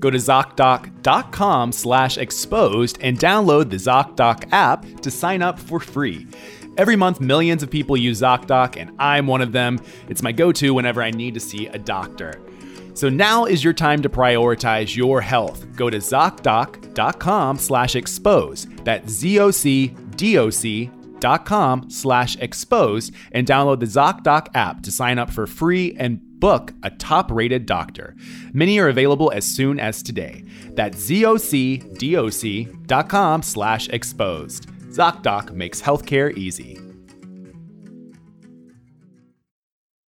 [0.00, 6.26] Go to ZocDoc.com slash exposed and download the ZocDoc app to sign up for free.
[6.76, 9.80] Every month, millions of people use ZocDoc, and I'm one of them.
[10.08, 12.40] It's my go to whenever I need to see a doctor.
[12.92, 15.66] So now is your time to prioritize your health.
[15.76, 18.84] Go to ZocDoc.com slash exposed.
[18.84, 25.46] That's Z-O-C-D-O-C dot com slash exposed and download the ZocDoc app to sign up for
[25.46, 28.14] free and book a top rated doctor.
[28.52, 30.44] Many are available as soon as today.
[30.70, 31.42] That's zocdoc.com
[33.42, 34.66] slash exposed.
[34.96, 36.80] ZocDoc makes healthcare easy.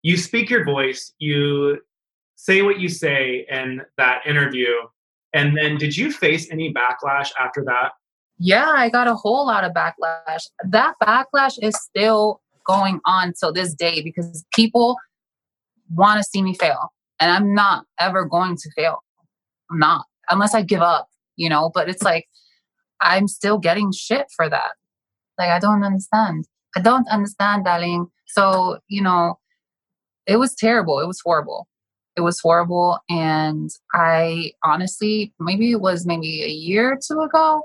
[0.04, 1.82] You speak your voice, you
[2.36, 4.70] say what you say in that interview.
[5.34, 7.92] And then did you face any backlash after that?
[8.40, 10.44] Yeah, I got a whole lot of backlash.
[10.64, 14.96] That backlash is still going on till this day because people
[15.94, 16.94] want to see me fail.
[17.20, 19.04] And I'm not ever going to fail.
[19.72, 22.26] I'm not, unless I give up, you know, but it's like,
[23.02, 24.72] I'm still getting shit for that.
[25.38, 26.46] Like, I don't understand.
[26.76, 28.08] I don't understand, darling.
[28.28, 29.40] So, you know,
[30.26, 31.00] it was terrible.
[31.00, 31.68] It was horrible.
[32.16, 33.00] It was horrible.
[33.10, 37.64] And I honestly, maybe it was maybe a year or two ago,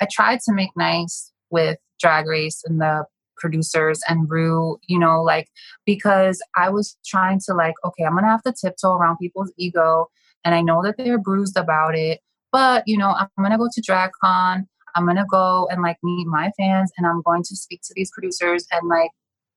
[0.00, 3.04] I tried to make nice with Drag Race and the
[3.36, 5.48] producers and Ru, you know, like
[5.86, 10.08] because I was trying to like, okay, I'm gonna have to tiptoe around people's ego,
[10.44, 12.20] and I know that they're bruised about it,
[12.52, 14.66] but you know, I'm gonna go to DragCon.
[14.96, 18.10] I'm gonna go and like meet my fans, and I'm going to speak to these
[18.12, 19.10] producers and like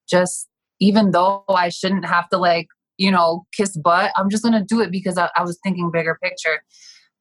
[0.09, 0.47] just
[0.79, 4.81] even though I shouldn't have to like you know kiss butt, I'm just gonna do
[4.81, 6.61] it because I, I was thinking bigger picture.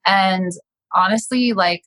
[0.07, 0.53] And
[0.95, 1.83] honestly, like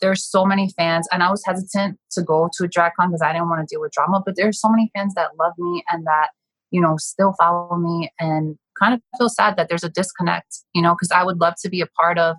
[0.00, 3.22] there's so many fans, and I was hesitant to go to a drag con because
[3.22, 4.22] I didn't want to deal with drama.
[4.24, 6.28] But there's so many fans that love me and that
[6.70, 10.58] you know still follow me, and kind of feel sad that there's a disconnect.
[10.74, 12.36] You know, because I would love to be a part of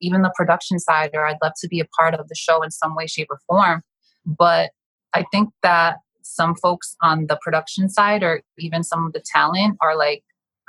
[0.00, 2.70] even the production side, or I'd love to be a part of the show in
[2.70, 3.82] some way, shape, or form.
[4.24, 4.70] But
[5.14, 9.76] I think that some folks on the production side, or even some of the talent,
[9.80, 10.22] are like,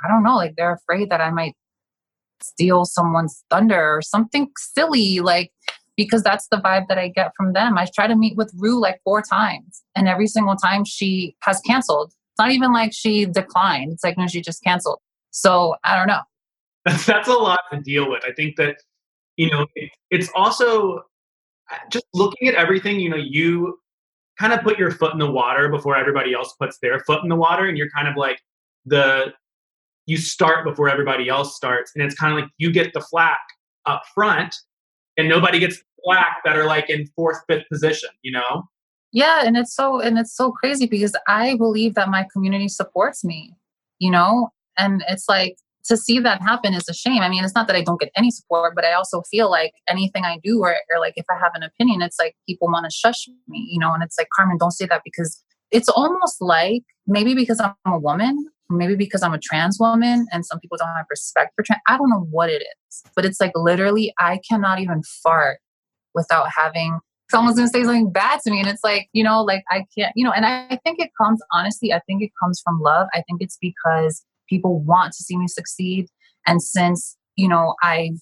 [0.04, 1.54] I don't know, like they're afraid that I might
[2.40, 5.52] steal someone's thunder or something silly like
[5.98, 7.76] because that's the vibe that I get from them.
[7.76, 11.60] I try to meet with Ru like four times, and every single time she has
[11.66, 12.12] canceled.
[12.12, 13.92] It's not even like she declined.
[13.92, 15.00] It's like no, she just canceled.
[15.32, 16.20] So I don't know.
[17.06, 18.24] That's a lot to deal with.
[18.24, 18.76] I think that
[19.36, 19.66] you know
[20.10, 20.98] it's also
[21.70, 23.00] uh, just looking at everything.
[23.00, 23.78] You know, you
[24.38, 27.28] kind of put your foot in the water before everybody else puts their foot in
[27.28, 28.40] the water, and you're kind of like
[28.86, 29.32] the
[30.06, 33.40] you start before everybody else starts, and it's kind of like you get the flack
[33.84, 34.54] up front
[35.18, 38.68] and nobody gets black that are like in fourth, fifth position, you know?
[39.12, 43.24] Yeah, and it's so and it's so crazy because I believe that my community supports
[43.24, 43.54] me,
[43.98, 44.50] you know?
[44.78, 47.20] And it's like to see that happen is a shame.
[47.22, 49.72] I mean, it's not that I don't get any support, but I also feel like
[49.88, 52.84] anything I do or, or like if I have an opinion, it's like people want
[52.84, 56.40] to shush me, you know, and it's like, Carmen, don't say that because it's almost
[56.40, 60.76] like maybe because I'm a woman, maybe because I'm a trans woman and some people
[60.78, 61.80] don't have respect for trans.
[61.88, 65.58] I don't know what it is, but it's like literally I cannot even fart
[66.14, 67.00] without having
[67.30, 68.60] someone's gonna say something bad to me.
[68.60, 71.40] And it's like, you know, like I can't, you know, and I think it comes,
[71.52, 73.06] honestly, I think it comes from love.
[73.14, 76.06] I think it's because people want to see me succeed.
[76.46, 78.18] And since, you know, I've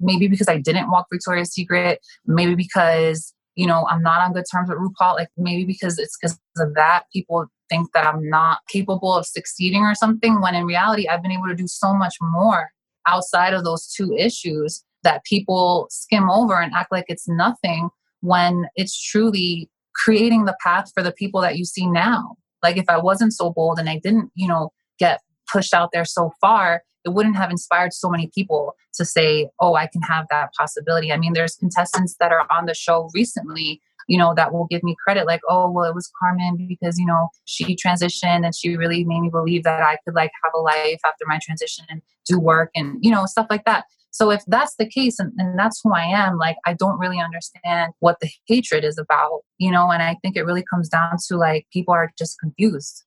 [0.00, 4.46] maybe because I didn't walk Victoria's Secret, maybe because, you know, I'm not on good
[4.50, 8.58] terms with RuPaul, like maybe because it's because of that, people think that I'm not
[8.68, 12.16] capable of succeeding or something, when in reality, I've been able to do so much
[12.20, 12.70] more
[13.06, 17.88] outside of those two issues that people skim over and act like it's nothing
[18.20, 22.36] when it's truly creating the path for the people that you see now.
[22.62, 26.04] Like if I wasn't so bold and I didn't, you know, get pushed out there
[26.04, 30.26] so far, it wouldn't have inspired so many people to say, oh, I can have
[30.30, 31.12] that possibility.
[31.12, 34.82] I mean, there's contestants that are on the show recently you know, that will give
[34.82, 38.76] me credit like, oh, well, it was Carmen because, you know, she transitioned and she
[38.76, 42.02] really made me believe that I could like have a life after my transition and
[42.26, 43.84] do work and, you know, stuff like that.
[44.12, 47.20] So if that's the case and, and that's who I am, like I don't really
[47.20, 51.16] understand what the hatred is about, you know, and I think it really comes down
[51.28, 53.04] to like people are just confused.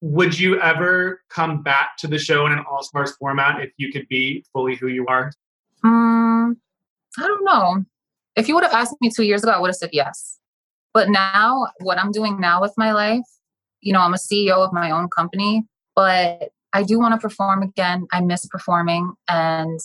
[0.00, 3.92] Would you ever come back to the show in an all stars format if you
[3.92, 5.32] could be fully who you are?
[5.84, 6.56] Um,
[7.18, 7.84] I don't know.
[8.36, 10.38] If you would have asked me two years ago, I would have said yes.
[10.94, 13.24] But now, what I'm doing now with my life,
[13.80, 15.64] you know, I'm a CEO of my own company,
[15.94, 18.06] but I do want to perform again.
[18.12, 19.12] I miss performing.
[19.28, 19.80] And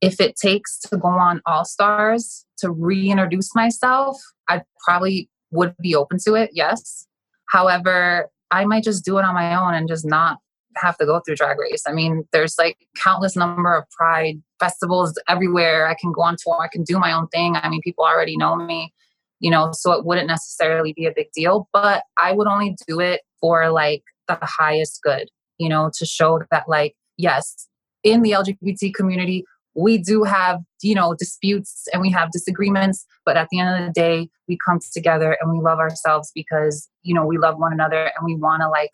[0.00, 5.94] if it takes to go on All Stars to reintroduce myself, I probably would be
[5.94, 7.06] open to it, yes.
[7.46, 10.38] However, I might just do it on my own and just not
[10.76, 11.82] have to go through drag race.
[11.86, 15.88] I mean, there's like countless number of pride festivals everywhere.
[15.88, 17.56] I can go on tour, I can do my own thing.
[17.56, 18.92] I mean, people already know me,
[19.40, 23.00] you know, so it wouldn't necessarily be a big deal, but I would only do
[23.00, 27.68] it for like the highest good, you know, to show that like, yes,
[28.02, 33.36] in the LGBT community, we do have, you know, disputes and we have disagreements, but
[33.36, 37.14] at the end of the day, we come together and we love ourselves because, you
[37.14, 38.90] know, we love one another and we want to like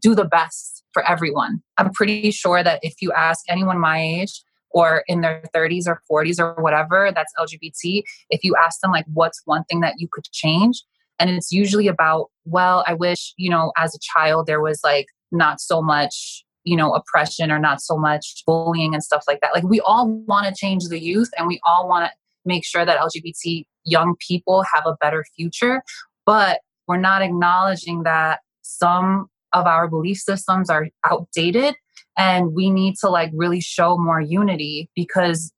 [0.00, 1.62] do the best for everyone.
[1.76, 6.00] I'm pretty sure that if you ask anyone my age or in their 30s or
[6.10, 10.08] 40s or whatever that's LGBT, if you ask them, like, what's one thing that you
[10.10, 10.82] could change?
[11.18, 15.06] And it's usually about, well, I wish, you know, as a child, there was like
[15.30, 19.54] not so much, you know, oppression or not so much bullying and stuff like that.
[19.54, 22.12] Like, we all want to change the youth and we all want to
[22.44, 25.82] make sure that LGBT young people have a better future.
[26.26, 31.74] But we're not acknowledging that some of our belief systems are outdated
[32.16, 35.52] and we need to like really show more unity because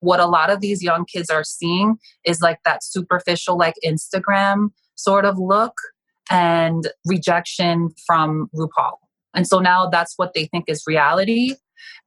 [0.00, 4.68] what a lot of these young kids are seeing is like that superficial like instagram
[4.96, 5.74] sort of look
[6.30, 8.96] and rejection from RuPaul.
[9.34, 11.54] And so now that's what they think is reality.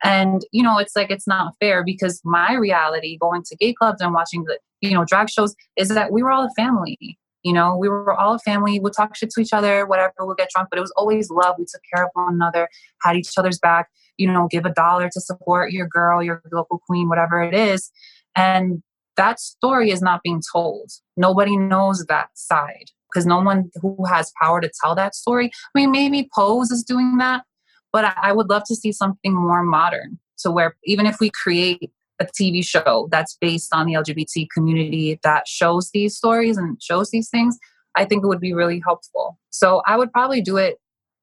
[0.03, 4.01] And, you know, it's like it's not fair because my reality going to gay clubs
[4.01, 7.17] and watching the, you know, drag shows is that we were all a family.
[7.43, 8.79] You know, we were all a family.
[8.79, 11.55] We'd talk shit to each other, whatever, we'll get drunk, but it was always love.
[11.57, 12.69] We took care of one another,
[13.01, 16.79] had each other's back, you know, give a dollar to support your girl, your local
[16.87, 17.91] queen, whatever it is.
[18.35, 18.81] And
[19.17, 20.89] that story is not being told.
[21.17, 25.47] Nobody knows that side because no one who has power to tell that story.
[25.53, 27.43] I mean, maybe Pose is doing that,
[27.91, 31.91] but I would love to see something more modern to where even if we create
[32.23, 37.09] a TV show that's based on the LGBT community that shows these stories and shows
[37.11, 37.57] these things,
[37.95, 39.37] I think it would be really helpful.
[39.49, 40.77] So I would probably do it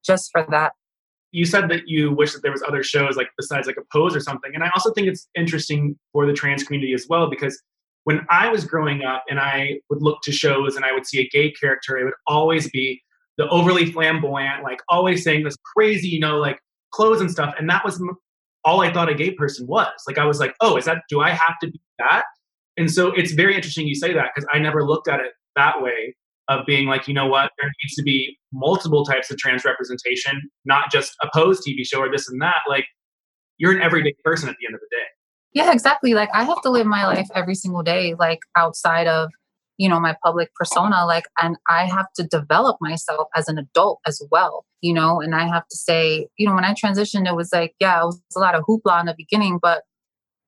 [0.05, 0.73] just for that.
[1.31, 4.15] You said that you wish that there was other shows like besides like a pose
[4.15, 4.51] or something.
[4.53, 7.61] And I also think it's interesting for the trans community as well because
[8.03, 11.19] when I was growing up and I would look to shows and I would see
[11.19, 13.01] a gay character, it would always be
[13.37, 16.59] the overly flamboyant, like always saying this crazy, you know, like
[16.91, 17.53] clothes and stuff.
[17.57, 18.01] And that was
[18.63, 19.91] all I thought a gay person was.
[20.07, 22.23] Like I was like, oh, is that do I have to be that?
[22.77, 25.81] And so it's very interesting you say that because I never looked at it that
[25.81, 26.15] way
[26.47, 30.49] of being like, you know what, there needs to be multiple types of trans representation,
[30.65, 32.57] not just a pose TV show or this and that.
[32.69, 32.85] Like
[33.57, 35.03] you're an everyday person at the end of the day.
[35.53, 36.13] Yeah, exactly.
[36.13, 39.29] Like I have to live my life every single day, like outside of,
[39.81, 41.07] you know, my public persona.
[41.07, 45.33] Like, and I have to develop myself as an adult as well, you know, and
[45.33, 48.21] I have to say, you know, when I transitioned, it was like, yeah, it was
[48.35, 49.81] a lot of hoopla in the beginning, but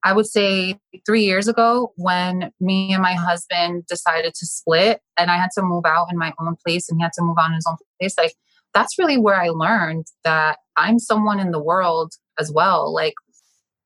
[0.04, 5.32] I would say three years ago when me and my husband decided to split and
[5.32, 7.48] I had to move out in my own place and he had to move out
[7.48, 8.36] in his own place, like
[8.76, 12.94] that's really where I learned that I'm someone in the world as well.
[12.94, 13.16] Like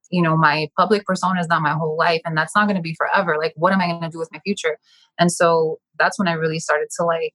[0.09, 2.81] you know my public persona is not my whole life and that's not going to
[2.81, 4.77] be forever like what am i going to do with my future?
[5.19, 7.33] And so that's when i really started to like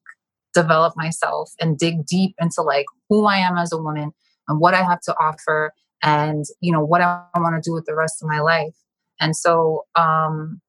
[0.54, 4.12] develop myself and dig deep into like who i am as a woman
[4.48, 7.86] and what i have to offer and you know what i want to do with
[7.86, 8.74] the rest of my life.
[9.20, 10.60] And so um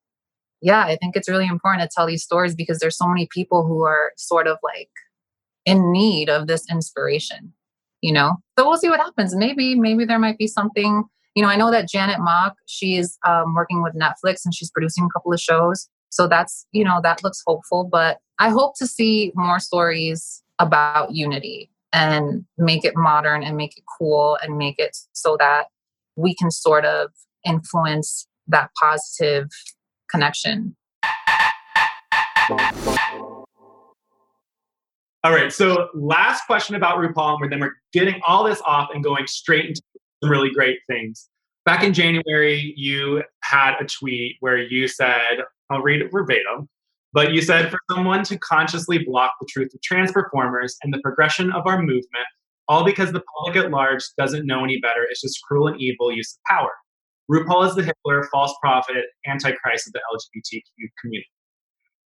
[0.61, 3.65] yeah i think it's really important to tell these stories because there's so many people
[3.65, 4.89] who are sort of like
[5.65, 7.53] in need of this inspiration
[8.03, 8.35] you know?
[8.59, 9.33] So we'll see what happens.
[9.33, 11.05] Maybe maybe there might be something
[11.35, 15.05] you know, I know that Janet Mock, she's um, working with Netflix and she's producing
[15.05, 15.89] a couple of shows.
[16.09, 17.83] So that's, you know, that looks hopeful.
[17.91, 23.77] But I hope to see more stories about unity and make it modern and make
[23.77, 25.65] it cool and make it so that
[26.15, 27.09] we can sort of
[27.45, 29.49] influence that positive
[30.09, 30.75] connection.
[35.25, 35.53] All right.
[35.53, 39.65] So, last question about RuPaul, and then we're getting all this off and going straight
[39.65, 39.81] into
[40.23, 41.29] some really great things.
[41.65, 46.67] Back in January, you had a tweet where you said, I'll read it verbatim,
[47.13, 50.99] but you said for someone to consciously block the truth of trans performers and the
[50.99, 52.27] progression of our movement,
[52.67, 56.11] all because the public at large doesn't know any better, it's just cruel and evil
[56.11, 56.71] use of power.
[57.31, 61.29] RuPaul is the Hitler, false prophet, antichrist of the LGBTQ community.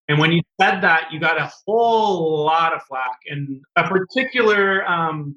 [0.08, 3.18] And when you said that, you got a whole lot of flack.
[3.28, 5.36] And a particular um,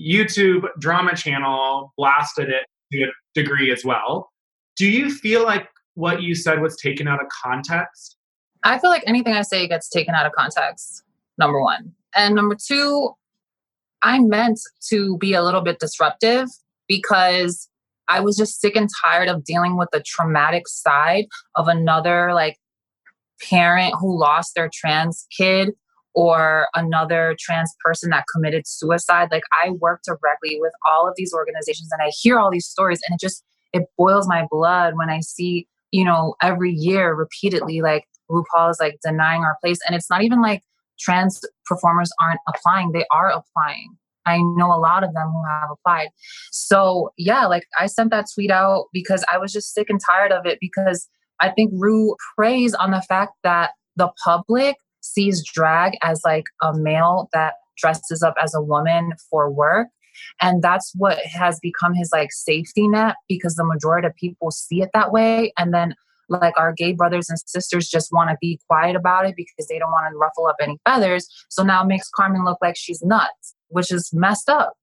[0.00, 4.30] YouTube drama channel blasted it to a degree as well.
[4.76, 8.16] Do you feel like what you said was taken out of context?
[8.62, 11.02] I feel like anything I say gets taken out of context,
[11.38, 11.92] number one.
[12.14, 13.10] And number two,
[14.02, 16.48] I meant to be a little bit disruptive
[16.88, 17.68] because
[18.08, 22.58] I was just sick and tired of dealing with the traumatic side of another like
[23.42, 25.72] parent who lost their trans kid
[26.16, 29.28] or another trans person that committed suicide.
[29.30, 33.00] Like I work directly with all of these organizations and I hear all these stories
[33.06, 33.44] and it just
[33.74, 38.78] it boils my blood when I see, you know, every year repeatedly like RuPaul is
[38.80, 39.78] like denying our place.
[39.86, 40.62] And it's not even like
[40.98, 43.96] trans performers aren't applying, they are applying.
[44.24, 46.08] I know a lot of them who have applied.
[46.50, 50.32] So, yeah, like I sent that tweet out because I was just sick and tired
[50.32, 51.08] of it because
[51.40, 56.72] I think Ru preys on the fact that the public sees drag as like a
[56.74, 59.88] male that dresses up as a woman for work.
[60.40, 64.80] And that's what has become his like safety net because the majority of people see
[64.80, 65.52] it that way.
[65.58, 65.94] And then
[66.28, 69.78] like our gay brothers and sisters just want to be quiet about it because they
[69.78, 71.28] don't want to ruffle up any feathers.
[71.50, 74.74] So now it makes carmen look like she's nuts which is messed up.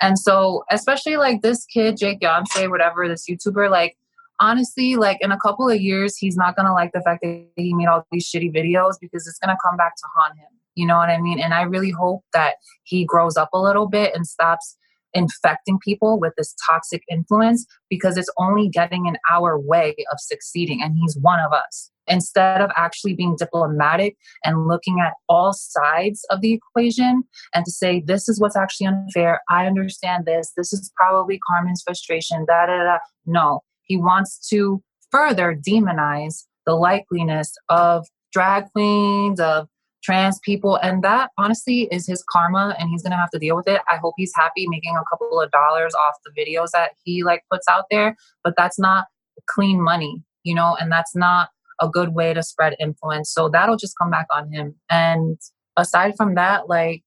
[0.00, 3.96] And so especially like this kid jake Yonsei, whatever this youtuber like
[4.42, 7.72] honestly, like in a couple of years, he's not gonna like the fact that he
[7.72, 10.48] made all these shitty videos because it's gonna come back to haunt him.
[10.74, 11.38] You know what I mean?
[11.38, 14.76] And I really hope that he grows up a little bit and stops
[15.14, 20.82] infecting people with this toxic influence because it's only getting in our way of succeeding.
[20.82, 21.90] And he's one of us.
[22.08, 27.22] Instead of actually being diplomatic and looking at all sides of the equation
[27.54, 29.40] and to say, this is what's actually unfair.
[29.48, 30.52] I understand this.
[30.56, 32.44] This is probably Carmen's frustration.
[32.46, 32.98] Da da da.
[33.24, 33.60] No,
[33.92, 39.68] he wants to further demonize the likeliness of drag queens, of
[40.02, 40.76] trans people.
[40.76, 43.82] And that honestly is his karma and he's gonna have to deal with it.
[43.90, 47.42] I hope he's happy making a couple of dollars off the videos that he like
[47.50, 49.04] puts out there, but that's not
[49.46, 53.30] clean money, you know, and that's not a good way to spread influence.
[53.30, 54.74] So that'll just come back on him.
[54.88, 55.38] And
[55.76, 57.02] aside from that, like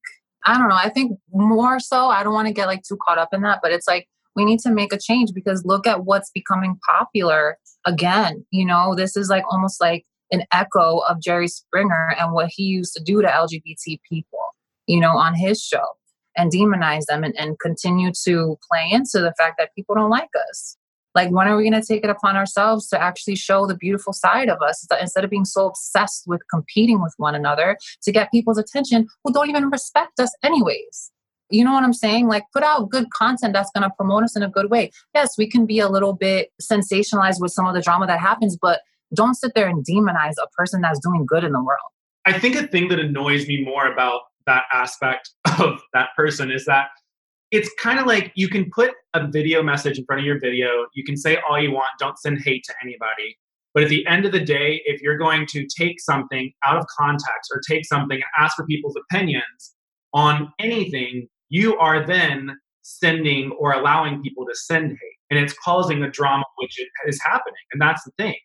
[0.45, 3.17] I don't know, I think more so, I don't want to get like too caught
[3.17, 6.05] up in that, but it's like we need to make a change because look at
[6.05, 8.45] what's becoming popular again.
[8.51, 12.63] You know, this is like almost like an echo of Jerry Springer and what he
[12.63, 14.55] used to do to LGBT people,
[14.88, 15.86] you know, on his show
[16.38, 20.29] and demonize them and, and continue to play into the fact that people don't like
[20.49, 20.77] us.
[21.13, 24.11] Like, when are we going to take it upon ourselves to actually show the beautiful
[24.11, 28.31] side of us instead of being so obsessed with competing with one another to get
[28.31, 31.11] people's attention who don't even respect us, anyways?
[31.49, 32.27] You know what I'm saying?
[32.27, 34.91] Like, put out good content that's going to promote us in a good way.
[35.13, 38.57] Yes, we can be a little bit sensationalized with some of the drama that happens,
[38.59, 38.81] but
[39.13, 41.91] don't sit there and demonize a person that's doing good in the world.
[42.25, 45.29] I think a thing that annoys me more about that aspect
[45.59, 46.87] of that person is that
[47.51, 50.87] it's kind of like you can put a video message in front of your video.
[50.93, 53.37] You can say all you want, don't send hate to anybody.
[53.73, 56.85] But at the end of the day, if you're going to take something out of
[56.97, 59.75] context or take something and ask for people's opinions
[60.13, 65.18] on anything, you are then sending or allowing people to send hate.
[65.30, 66.78] And it's causing a drama which
[67.08, 67.64] is happening.
[67.72, 68.36] And that's the thing.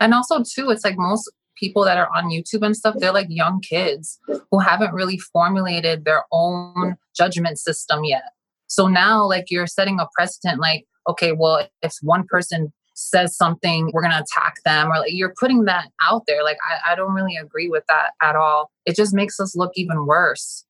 [0.00, 3.28] And also, too, it's like most people that are on YouTube and stuff, they're like
[3.30, 4.18] young kids
[4.50, 8.24] who haven't really formulated their own judgment system yet.
[8.66, 13.90] So now, like, you're setting a precedent, like, okay, well, if one person says something,
[13.92, 16.42] we're going to attack them, or like you're putting that out there.
[16.42, 18.72] Like, I, I don't really agree with that at all.
[18.86, 20.64] It just makes us look even worse.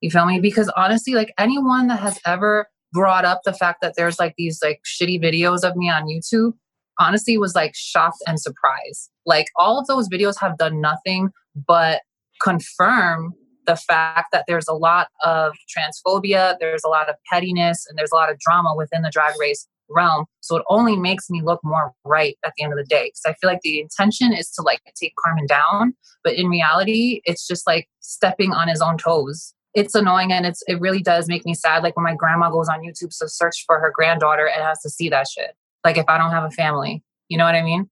[0.00, 0.40] You feel me?
[0.40, 4.60] Because honestly, like, anyone that has ever brought up the fact that there's like these
[4.62, 6.52] like shitty videos of me on YouTube,
[6.98, 9.10] honestly was like shocked and surprised.
[9.24, 11.30] Like all of those videos have done nothing
[11.66, 12.02] but
[12.42, 13.34] confirm
[13.66, 18.12] the fact that there's a lot of transphobia, there's a lot of pettiness, and there's
[18.12, 20.24] a lot of drama within the drag race realm.
[20.40, 23.06] So it only makes me look more right at the end of the day.
[23.06, 27.20] Because I feel like the intention is to like take Carmen down, but in reality,
[27.24, 29.52] it's just like stepping on his own toes.
[29.76, 31.84] It's annoying and it's it really does make me sad.
[31.84, 34.90] Like when my grandma goes on YouTube to search for her granddaughter and has to
[34.90, 35.54] see that shit
[35.86, 37.02] like if I don't have a family.
[37.28, 37.88] You know what I mean?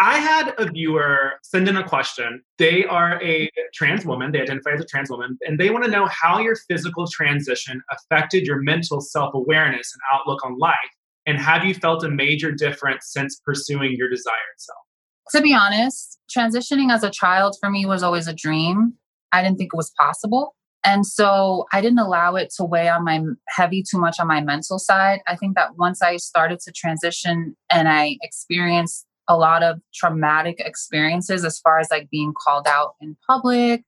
[0.00, 2.42] I had a viewer send in a question.
[2.58, 5.90] They are a trans woman, they identify as a trans woman, and they want to
[5.90, 10.74] know how your physical transition affected your mental self awareness and outlook on life.
[11.26, 14.78] And have you felt a major difference since pursuing your desired self?
[15.30, 18.94] To be honest, transitioning as a child for me was always a dream.
[19.32, 20.54] I didn't think it was possible.
[20.84, 24.42] And so I didn't allow it to weigh on my heavy too much on my
[24.42, 25.20] mental side.
[25.26, 30.56] I think that once I started to transition and I experienced a lot of traumatic
[30.60, 33.84] experiences as far as like being called out in public,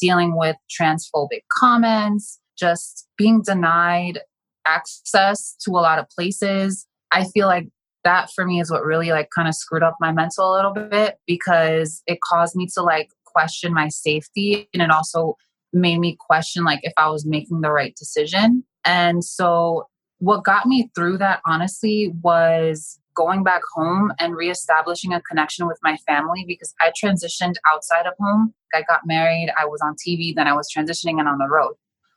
[0.00, 4.20] dealing with transphobic comments, just being denied
[4.66, 6.86] access to a lot of places.
[7.12, 7.68] I feel like
[8.02, 10.72] that for me is what really like kind of screwed up my mental a little
[10.72, 15.36] bit because it caused me to like question my safety and it also
[15.72, 18.64] made me question like if I was making the right decision.
[18.84, 25.20] And so what got me through that honestly was going back home and reestablishing a
[25.22, 28.54] connection with my family because I transitioned outside of home.
[28.74, 31.74] I got married, I was on TV, then I was transitioning and on the road.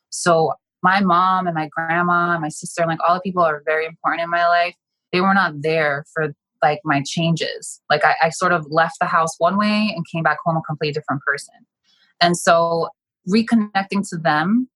[0.10, 3.86] So my mom and my grandma and my sister, like all the people are very
[3.86, 4.76] important in my life,
[5.12, 7.82] they were not there for like my changes.
[7.90, 10.62] Like I, I sort of left the house one way and came back home a
[10.62, 11.56] completely different person.
[12.22, 12.90] And so
[13.28, 14.70] reconnecting to them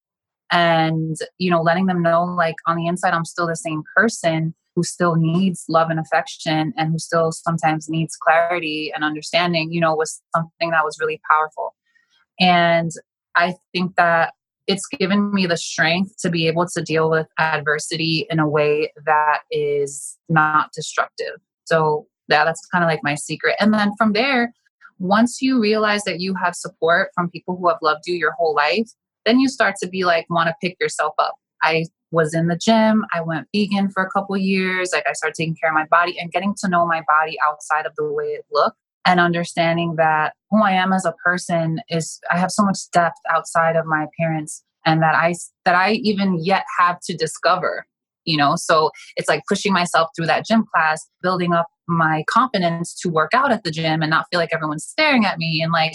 [0.52, 4.54] and you know letting them know like on the inside i'm still the same person
[4.76, 9.82] who still needs love and affection and who still sometimes needs clarity and understanding you
[9.82, 11.76] know was something that was really powerful.
[12.40, 12.92] And
[13.36, 14.34] i think that
[14.68, 18.92] it's given me the strength to be able to deal with adversity in a way
[19.06, 21.40] that is not destructive.
[21.66, 23.56] So yeah that's kind of like my secret.
[23.60, 24.54] And then from there
[25.00, 28.56] once you realize that you have support from people who have loved you your whole
[28.56, 28.90] life,
[29.26, 31.36] then you start to be like, want to pick yourself up.
[31.62, 33.06] I was in the gym.
[33.14, 34.92] I went vegan for a couple years.
[34.94, 37.86] Like I started taking care of my body and getting to know my body outside
[37.86, 38.78] of the way it looked
[39.08, 43.18] and understanding that who I am as a person is I have so much depth
[43.30, 45.34] outside of my appearance and that I
[45.66, 47.86] that I even yet have to discover
[48.26, 52.94] you know so it's like pushing myself through that gym class building up my confidence
[53.02, 55.72] to work out at the gym and not feel like everyone's staring at me and
[55.72, 55.94] like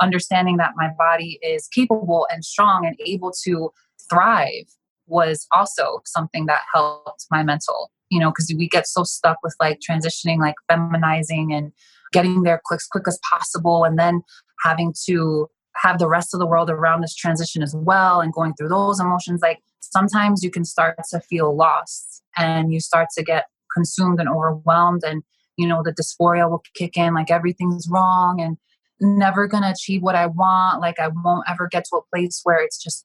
[0.00, 3.70] understanding that my body is capable and strong and able to
[4.08, 4.64] thrive
[5.06, 9.54] was also something that helped my mental you know because we get so stuck with
[9.60, 11.72] like transitioning like feminizing and
[12.12, 14.22] getting there quick quick as possible and then
[14.62, 18.54] having to have the rest of the world around this transition as well and going
[18.54, 23.22] through those emotions like sometimes you can start to feel lost and you start to
[23.22, 25.22] get consumed and overwhelmed and
[25.56, 28.56] you know the dysphoria will kick in like everything's wrong and
[29.00, 32.62] never gonna achieve what i want like i won't ever get to a place where
[32.62, 33.04] it's just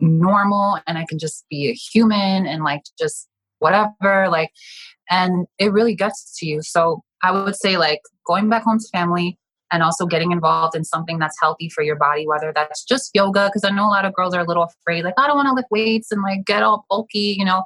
[0.00, 4.28] normal and i can just be a human and like just whatever.
[4.28, 4.52] Like,
[5.10, 6.62] and it really gets to you.
[6.62, 9.38] So I would say, like, going back home to family
[9.70, 13.48] and also getting involved in something that's healthy for your body, whether that's just yoga,
[13.48, 15.48] because I know a lot of girls are a little afraid, like, I don't want
[15.48, 17.62] to lift weights and like get all bulky, you know,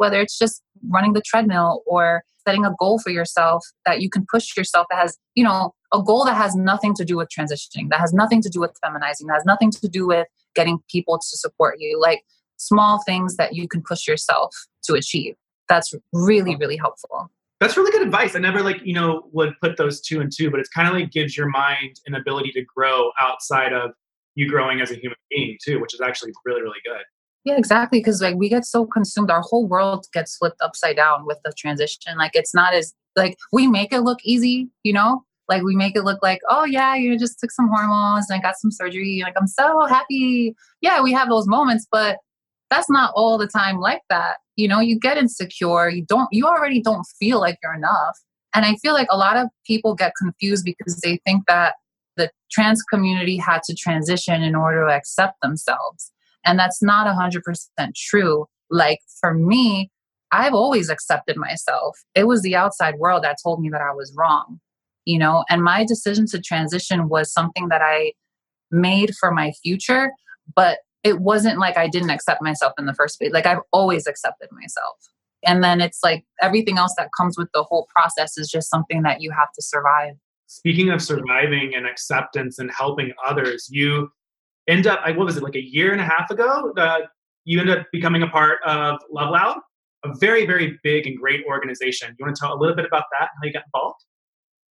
[0.00, 4.24] whether it's just running the treadmill or setting a goal for yourself that you can
[4.30, 7.90] push yourself that has, you know, a goal that has nothing to do with transitioning,
[7.90, 11.18] that has nothing to do with feminizing, that has nothing to do with getting people
[11.18, 12.00] to support you.
[12.00, 12.22] Like
[12.56, 15.34] small things that you can push yourself to achieve.
[15.68, 17.30] That's really, really helpful.
[17.60, 18.34] That's really good advice.
[18.34, 20.94] I never like, you know, would put those two and two, but it's kind of
[20.94, 23.90] like gives your mind an ability to grow outside of
[24.34, 27.02] you growing as a human being too, which is actually really, really good.
[27.44, 28.00] Yeah, exactly.
[28.00, 31.52] Because like we get so consumed, our whole world gets flipped upside down with the
[31.56, 32.16] transition.
[32.18, 35.96] Like it's not as like we make it look easy, you know, like we make
[35.96, 39.20] it look like, oh yeah, you just took some hormones and I got some surgery.
[39.24, 40.54] Like I'm so happy.
[40.80, 42.18] Yeah, we have those moments, but
[42.70, 44.36] that's not all the time like that.
[44.56, 45.88] You know, you get insecure.
[45.88, 46.28] You don't.
[46.30, 48.18] You already don't feel like you're enough.
[48.54, 51.74] And I feel like a lot of people get confused because they think that
[52.16, 56.12] the trans community had to transition in order to accept themselves.
[56.44, 57.42] And that's not 100%
[57.94, 58.46] true.
[58.70, 59.90] Like for me,
[60.32, 61.98] I've always accepted myself.
[62.14, 64.60] It was the outside world that told me that I was wrong
[65.04, 68.12] you know and my decision to transition was something that i
[68.70, 70.10] made for my future
[70.54, 74.06] but it wasn't like i didn't accept myself in the first place like i've always
[74.06, 74.96] accepted myself
[75.46, 79.02] and then it's like everything else that comes with the whole process is just something
[79.02, 80.14] that you have to survive
[80.46, 84.10] speaking of surviving and acceptance and helping others you
[84.70, 87.00] end up what was it like a year and a half ago uh,
[87.44, 89.58] you end up becoming a part of love loud
[90.04, 93.04] a very very big and great organization you want to tell a little bit about
[93.12, 94.04] that and how you got involved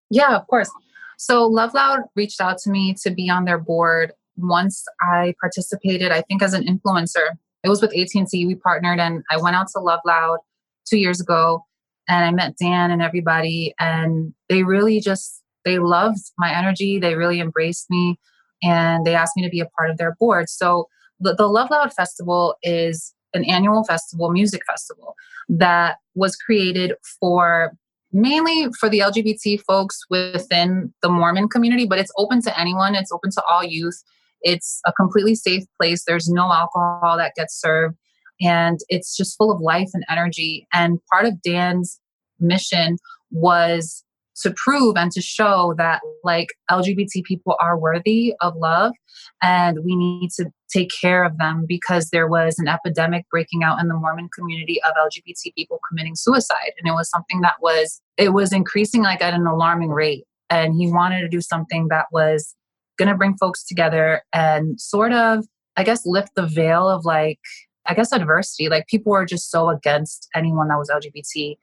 [0.10, 0.70] yeah, of course.
[1.18, 6.12] So Love Loud reached out to me to be on their board once I participated,
[6.12, 7.32] I think as an influencer.
[7.64, 8.46] It was with AT&T.
[8.46, 10.40] We partnered and I went out to Love Loud
[10.88, 11.66] two years ago
[12.08, 17.00] and I met Dan and everybody and they really just, they loved my energy.
[17.00, 18.20] They really embraced me
[18.64, 20.50] and they asked me to be a part of their board.
[20.50, 20.88] So
[21.20, 25.16] the, the Love Loud Festival is an annual festival, music festival
[25.50, 27.72] that was created for
[28.12, 32.96] mainly for the LGBT folks within the Mormon community, but it's open to anyone.
[32.96, 34.02] It's open to all youth.
[34.42, 36.04] It's a completely safe place.
[36.06, 37.98] There's no alcohol that gets served.
[38.40, 40.68] And it's just full of life and energy.
[40.72, 42.00] And part of Dan's
[42.40, 42.98] mission
[43.32, 44.04] was
[44.42, 48.94] to prove and to show that like LGBT people are worthy of love
[49.42, 53.80] and we need to take care of them because there was an epidemic breaking out
[53.80, 56.74] in the Mormon community of LGBT people committing suicide.
[56.80, 60.26] And it was something that was it was increasing like at an alarming rate.
[60.50, 62.56] And he wanted to do something that was
[62.98, 65.46] going to bring folks together and sort of
[65.78, 67.40] I guess lift the veil of like
[67.88, 68.70] I guess adversity.
[68.70, 71.56] Like people were just so against anyone that was LGBT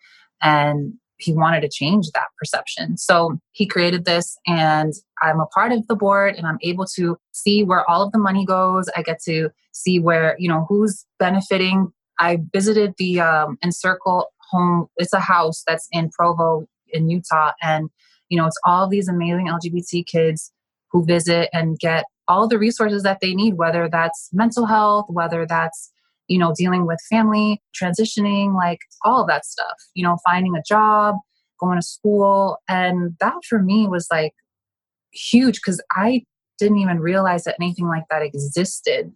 [0.42, 2.96] and he wanted to change that perception.
[2.96, 4.92] So he created this, and
[5.22, 8.18] I'm a part of the board, and I'm able to see where all of the
[8.18, 8.88] money goes.
[8.96, 11.92] I get to see where, you know, who's benefiting.
[12.18, 17.52] I visited the um, Encircle home, it's a house that's in Provo, in Utah.
[17.62, 17.90] And,
[18.28, 20.52] you know, it's all these amazing LGBT kids
[20.90, 25.46] who visit and get all the resources that they need, whether that's mental health, whether
[25.46, 25.90] that's
[26.28, 30.62] you know, dealing with family, transitioning, like all of that stuff, you know, finding a
[30.66, 31.16] job,
[31.60, 32.58] going to school.
[32.68, 34.32] And that for me was like
[35.12, 36.24] huge because I
[36.58, 39.12] didn't even realize that anything like that existed.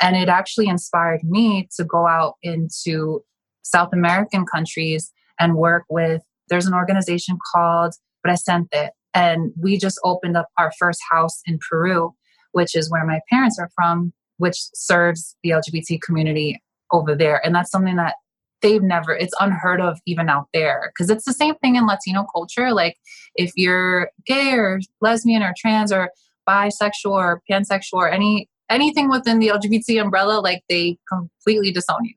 [0.00, 3.22] And it actually inspired me to go out into
[3.62, 7.94] South American countries and work with, there's an organization called
[8.26, 8.90] Presente.
[9.14, 12.14] And we just opened up our first house in Peru,
[12.52, 16.60] which is where my parents are from which serves the LGBT community
[16.90, 17.44] over there.
[17.44, 18.14] And that's something that
[18.62, 20.90] they've never, it's unheard of even out there.
[20.92, 22.72] Because it's the same thing in Latino culture.
[22.72, 22.96] Like
[23.34, 26.10] if you're gay or lesbian or trans or
[26.48, 32.14] bisexual or pansexual or any anything within the LGBT umbrella, like they completely disown you.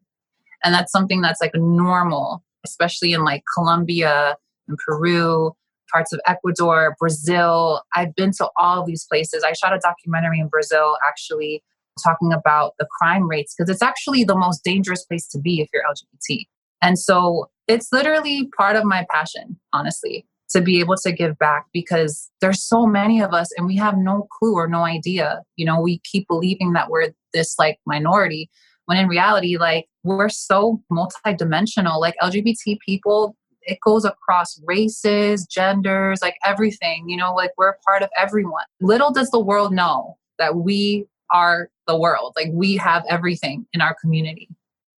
[0.64, 5.52] And that's something that's like normal, especially in like Colombia and Peru,
[5.92, 7.82] parts of Ecuador, Brazil.
[7.96, 9.44] I've been to all these places.
[9.44, 11.64] I shot a documentary in Brazil actually
[12.02, 15.70] talking about the crime rates because it's actually the most dangerous place to be if
[15.74, 16.46] you're LGBT.
[16.82, 21.66] And so it's literally part of my passion, honestly, to be able to give back
[21.74, 25.42] because there's so many of us and we have no clue or no idea.
[25.56, 28.50] You know, we keep believing that we're this like minority
[28.86, 32.00] when in reality, like we're so multidimensional.
[32.00, 37.10] Like LGBT people, it goes across races, genders, like everything.
[37.10, 38.66] You know, like we're part of everyone.
[38.82, 42.34] Little does the world know that we are the world.
[42.36, 44.48] Like we have everything in our community.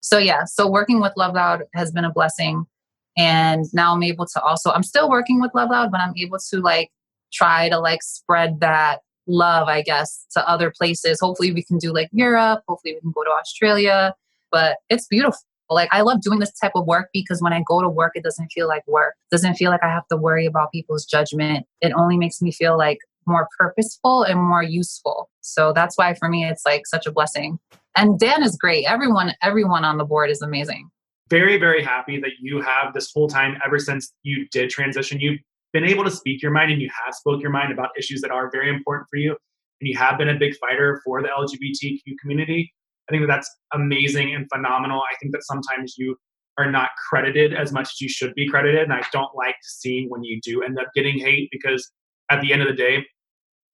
[0.01, 2.67] So yeah, so working with Love Loud has been a blessing.
[3.17, 6.39] And now I'm able to also, I'm still working with Love Loud, but I'm able
[6.51, 6.91] to like
[7.33, 11.19] try to like spread that love, I guess, to other places.
[11.21, 14.15] Hopefully we can do like Europe, hopefully we can go to Australia.
[14.51, 15.41] But it's beautiful.
[15.71, 18.23] Like I love doing this type of work because when I go to work, it
[18.23, 19.15] doesn't feel like work.
[19.31, 21.67] It doesn't feel like I have to worry about people's judgment.
[21.81, 25.31] It only makes me feel like more purposeful and more useful.
[25.41, 27.59] So that's why for me it's like such a blessing.
[27.97, 28.85] And Dan is great.
[28.87, 30.89] Everyone everyone on the board is amazing.
[31.31, 35.41] Very very happy that you have this whole time ever since you did transition you've
[35.73, 38.31] been able to speak your mind and you have spoke your mind about issues that
[38.31, 39.37] are very important for you
[39.81, 42.73] and you have been a big fighter for the LGBTQ community.
[43.09, 45.01] I think that that's amazing and phenomenal.
[45.01, 46.17] I think that sometimes you
[46.57, 48.83] are not credited as much as you should be credited.
[48.83, 51.91] And I don't like seeing when you do end up getting hate because
[52.31, 53.05] at the end of the day,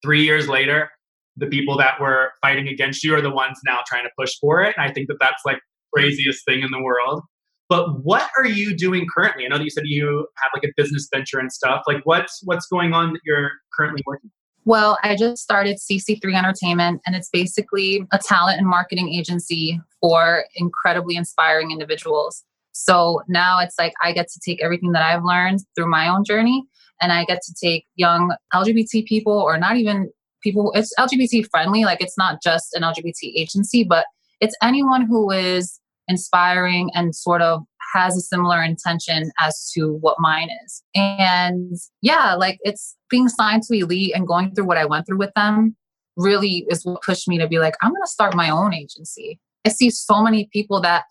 [0.03, 0.90] three years later,
[1.36, 4.62] the people that were fighting against you are the ones now trying to push for
[4.62, 4.74] it.
[4.76, 5.59] And I think that that's like
[5.94, 7.22] craziest thing in the world.
[7.68, 9.44] But what are you doing currently?
[9.44, 11.82] I know that you said you have like a business venture and stuff.
[11.86, 14.30] Like what's what's going on that you're currently working?
[14.64, 20.44] Well, I just started CC3 Entertainment, and it's basically a talent and marketing agency for
[20.55, 22.44] incredibly inspiring individuals.
[22.72, 26.24] So now it's like I get to take everything that I've learned through my own
[26.24, 26.64] journey
[27.01, 30.11] and I get to take young LGBT people or not even
[30.42, 31.84] people, it's LGBT friendly.
[31.84, 34.07] Like it's not just an LGBT agency, but
[34.40, 37.62] it's anyone who is inspiring and sort of
[37.94, 40.82] has a similar intention as to what mine is.
[40.94, 45.18] And yeah, like it's being signed to Elite and going through what I went through
[45.18, 45.76] with them
[46.16, 49.38] really is what pushed me to be like, I'm going to start my own agency.
[49.64, 51.05] I see so many people that,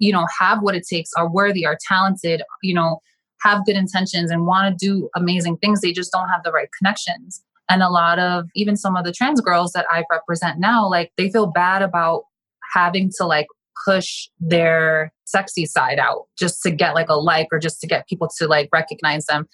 [0.00, 3.00] you know, have what it takes, are worthy, are talented, you know,
[3.44, 5.80] have good intentions and want to do amazing things.
[5.80, 7.42] They just don't have the right connections.
[7.70, 11.12] And a lot of even some of the trans girls that I represent now, like
[11.16, 12.24] they feel bad about
[12.72, 13.46] having to like
[13.84, 18.08] push their sexy side out just to get like a like or just to get
[18.08, 19.46] people to like recognize them.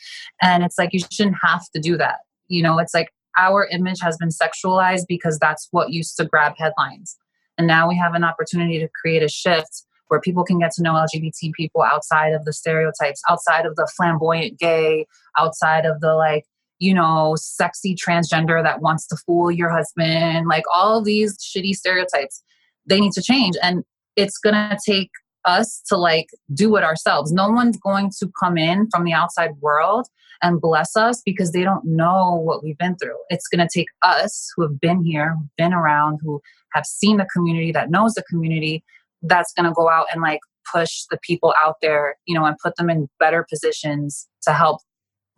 [0.43, 2.19] And it's like you shouldn't have to do that.
[2.49, 6.55] You know, it's like our image has been sexualized because that's what used to grab
[6.59, 7.17] headlines.
[7.59, 10.83] And now we have an opportunity to create a shift where people can get to
[10.83, 15.07] know LGBT people outside of the stereotypes, outside of the flamboyant gay,
[15.39, 16.45] outside of the like,
[16.81, 22.43] you know, sexy transgender that wants to fool your husband, like all these shitty stereotypes.
[22.87, 23.55] They need to change.
[23.63, 23.85] And
[24.17, 25.11] it's going to take
[25.45, 27.31] us to like do it ourselves.
[27.31, 30.09] No one's going to come in from the outside world
[30.43, 33.17] and bless us because they don't know what we've been through.
[33.29, 36.41] It's going to take us who have been here, who've been around, who
[36.75, 38.83] have seen the community, that knows the community,
[39.23, 40.41] that's going to go out and like
[40.73, 44.81] push the people out there, you know, and put them in better positions to help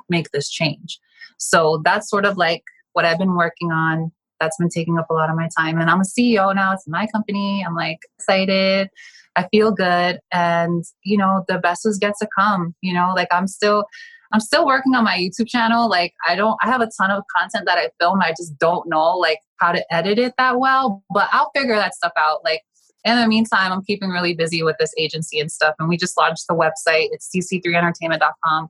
[0.08, 0.98] make this change.
[1.38, 2.62] So that's sort of like
[2.92, 4.12] what I've been working on.
[4.40, 5.80] That's been taking up a lot of my time.
[5.80, 6.72] And I'm a CEO now.
[6.72, 7.64] It's my company.
[7.66, 8.88] I'm like excited.
[9.36, 10.18] I feel good.
[10.32, 12.74] And, you know, the best is yet to come.
[12.82, 13.84] You know, like I'm still
[14.32, 15.88] I'm still working on my YouTube channel.
[15.88, 18.20] Like I don't I have a ton of content that I film.
[18.20, 21.02] I just don't know like how to edit it that well.
[21.12, 22.42] But I'll figure that stuff out.
[22.44, 22.62] Like
[23.04, 25.74] in the meantime, I'm keeping really busy with this agency and stuff.
[25.78, 27.08] And we just launched the website.
[27.10, 28.68] It's cc3entertainment.com.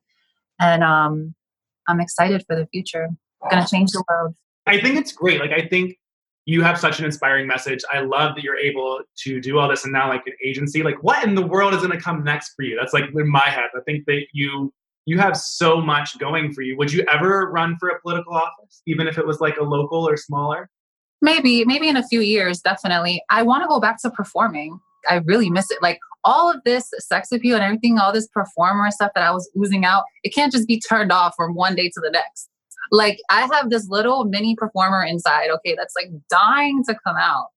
[0.60, 1.34] And um,
[1.88, 3.08] I'm excited for the future.
[3.50, 4.34] going to change the world.
[4.66, 5.40] I think it's great.
[5.40, 5.96] Like, I think
[6.46, 7.80] you have such an inspiring message.
[7.92, 10.82] I love that you're able to do all this and now like an agency.
[10.82, 12.76] Like, what in the world is going to come next for you?
[12.78, 13.70] That's like in my head.
[13.76, 14.72] I think that you
[15.04, 16.76] you have so much going for you.
[16.76, 20.08] Would you ever run for a political office, even if it was like a local
[20.08, 20.70] or smaller?
[21.22, 23.22] Maybe maybe in a few years definitely.
[23.30, 24.78] I want to go back to performing.
[25.08, 25.78] I really miss it.
[25.80, 29.50] Like all of this sex appeal and everything all this performer stuff that i was
[29.58, 32.48] oozing out it can't just be turned off from one day to the next.
[32.90, 37.48] Like i have this little mini performer inside okay that's like dying to come out.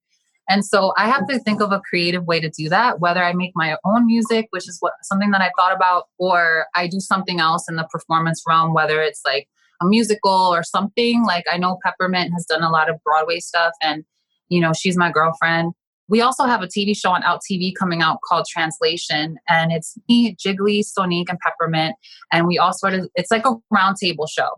[0.48, 3.34] And so i have to think of a creative way to do that whether i
[3.34, 7.00] make my own music which is what something that i thought about or i do
[7.00, 9.48] something else in the performance realm whether it's like
[9.90, 11.24] musical or something.
[11.26, 14.04] Like I know Peppermint has done a lot of Broadway stuff and
[14.50, 15.74] you know, she's my girlfriend.
[16.08, 19.98] We also have a TV show on Out TV coming out called Translation, and it's
[20.08, 21.96] me, Jiggly, Sonique, and Peppermint.
[22.32, 24.50] And we all sort of, it's like a roundtable show.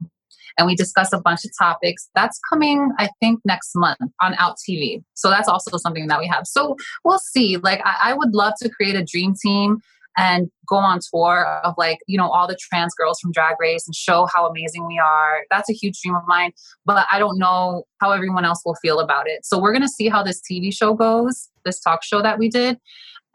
[0.57, 2.09] And we discuss a bunch of topics.
[2.15, 5.03] That's coming, I think, next month on Out TV.
[5.13, 6.47] So that's also something that we have.
[6.47, 6.75] So
[7.05, 7.57] we'll see.
[7.57, 9.77] Like, I, I would love to create a dream team
[10.17, 13.87] and go on tour of like, you know, all the trans girls from Drag Race
[13.87, 15.43] and show how amazing we are.
[15.51, 16.51] That's a huge dream of mine,
[16.85, 19.45] but I don't know how everyone else will feel about it.
[19.45, 22.49] So we're going to see how this TV show goes, this talk show that we
[22.49, 22.77] did.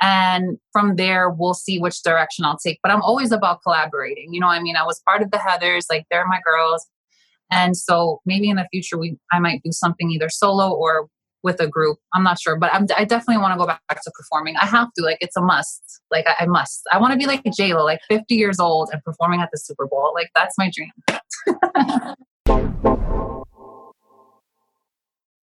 [0.00, 2.80] And from there, we'll see which direction I'll take.
[2.82, 4.34] But I'm always about collaborating.
[4.34, 6.84] You know, I mean, I was part of the Heathers, like they're my girls.
[7.52, 11.06] And so maybe in the future, we I might do something either solo or
[11.42, 11.98] with a group.
[12.14, 14.56] I'm not sure, but I'm, I definitely want to go back to performing.
[14.56, 16.00] I have to, like, it's a must.
[16.10, 16.82] Like, I, I must.
[16.92, 19.58] I want to be like J Lo, like 50 years old and performing at the
[19.58, 20.12] Super Bowl.
[20.14, 20.92] Like, that's my dream.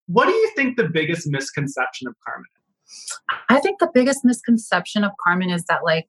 [0.07, 3.19] what do you think the biggest misconception of Carmen is?
[3.49, 6.05] I think the biggest misconception of Carmen is that, like,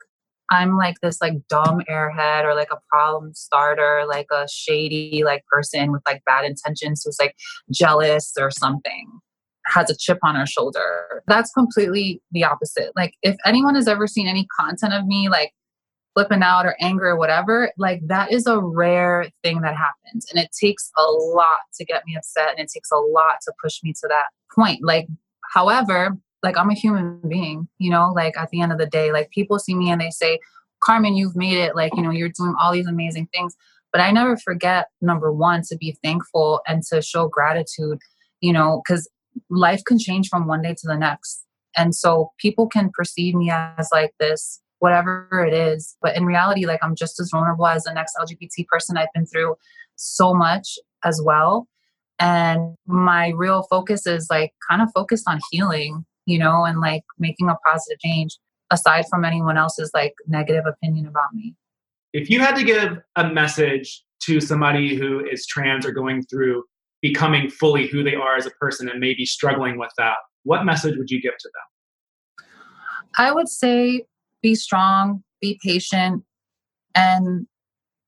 [0.52, 5.44] I'm like this like dumb airhead or like a problem starter, like a shady like
[5.46, 7.36] person with like bad intentions who's like
[7.72, 9.20] jealous or something,
[9.70, 11.22] has a chip on her shoulder.
[11.26, 12.92] That's completely the opposite.
[12.96, 15.52] Like if anyone has ever seen any content of me like
[16.14, 20.26] flipping out or anger or whatever, like that is a rare thing that happens.
[20.30, 23.52] And it takes a lot to get me upset and it takes a lot to
[23.62, 24.80] push me to that point.
[24.82, 25.06] Like,
[25.54, 29.12] however, like I'm a human being, you know, like at the end of the day,
[29.12, 30.38] like people see me and they say,
[30.82, 31.76] Carmen, you've made it.
[31.76, 33.54] Like, you know, you're doing all these amazing things.
[33.92, 37.98] But I never forget, number one, to be thankful and to show gratitude,
[38.40, 39.08] you know, because
[39.48, 41.44] life can change from one day to the next.
[41.76, 45.96] And so people can perceive me as like this, whatever it is.
[46.02, 48.96] But in reality, like I'm just as vulnerable as the next LGBT person.
[48.96, 49.56] I've been through
[49.96, 51.68] so much as well.
[52.18, 57.02] And my real focus is like kind of focused on healing you know, and like
[57.18, 58.38] making a positive change
[58.70, 61.54] aside from anyone else's like negative opinion about me.
[62.12, 66.64] If you had to give a message to somebody who is trans or going through
[67.02, 70.96] becoming fully who they are as a person and maybe struggling with that, what message
[70.96, 72.34] would you give to them?
[73.18, 74.04] I would say
[74.42, 76.24] be strong, be patient,
[76.94, 77.46] and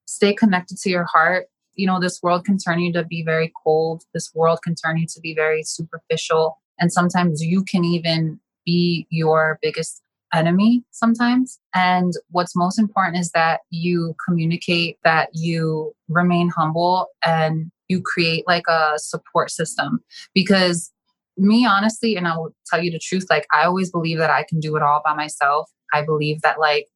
[0.07, 1.47] stay connected to your heart.
[1.75, 4.03] You know, this world can turn you to be very cold.
[4.15, 6.59] This world can turn you to be very superficial.
[6.79, 10.03] And sometimes you can even be your biggest
[10.35, 11.59] enemy sometimes.
[11.75, 18.45] And what's most important is that you communicate, that you remain humble, and you create
[18.47, 20.01] like a support system.
[20.35, 20.91] Because
[21.37, 24.45] me, honestly, and I will tell you the truth, like I always believe that I
[24.49, 25.71] can do it all by myself.
[25.93, 26.89] I believe that, like,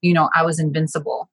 [0.00, 1.30] you know, I was invincible.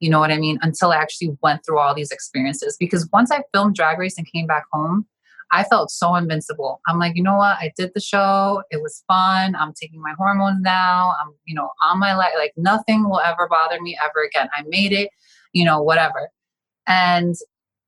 [0.00, 0.58] You know what I mean?
[0.62, 2.76] Until I actually went through all these experiences.
[2.78, 5.06] Because once I filmed Drag Race and came back home,
[5.52, 6.80] I felt so invincible.
[6.88, 7.56] I'm like, you know what?
[7.58, 8.62] I did the show.
[8.70, 9.54] It was fun.
[9.54, 11.14] I'm taking my hormones now.
[11.20, 12.32] I'm, you know, on my life.
[12.36, 14.48] Like nothing will ever bother me ever again.
[14.52, 15.10] I made it,
[15.52, 16.28] you know, whatever.
[16.86, 17.34] And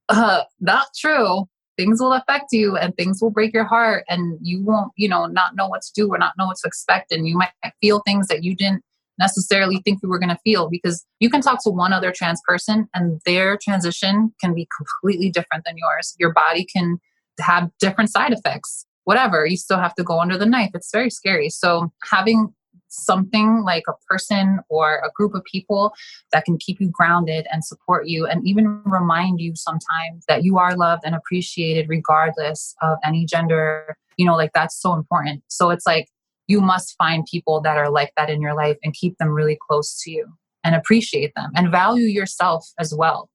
[0.09, 1.45] uh, not true.
[1.77, 5.27] Things will affect you and things will break your heart and you won't, you know,
[5.27, 7.13] not know what to do or not know what to expect.
[7.13, 7.51] And you might
[7.83, 8.83] feel things that you didn't
[9.19, 12.41] necessarily think you were going to feel because you can talk to one other trans
[12.47, 16.15] person and their transition can be completely different than yours.
[16.19, 16.99] Your body can
[17.39, 18.87] have different side effects.
[19.05, 20.71] Whatever, you still have to go under the knife.
[20.75, 21.49] It's very scary.
[21.49, 22.53] So, having
[22.89, 25.93] something like a person or a group of people
[26.32, 30.59] that can keep you grounded and support you and even remind you sometimes that you
[30.59, 35.70] are loved and appreciated regardless of any gender you know like that's so important so
[35.70, 36.09] it's like
[36.49, 39.59] you must find people that are like that in your life and keep them really
[39.68, 40.26] close to you
[40.62, 43.28] and appreciate them and value yourself as well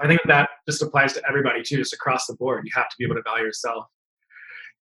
[0.00, 2.64] I think that just applies to everybody too, just across the board.
[2.64, 3.86] You have to be able to value yourself.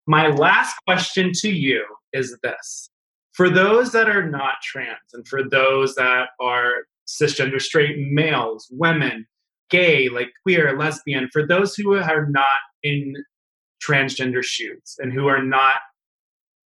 [0.08, 2.90] My last question to you is this
[3.34, 6.74] for those that are not trans and for those that are
[7.08, 9.26] cisgender straight males, women,
[9.70, 12.46] gay, like queer, lesbian, for those who are not
[12.84, 13.14] in
[13.82, 15.76] transgender shoes and who are not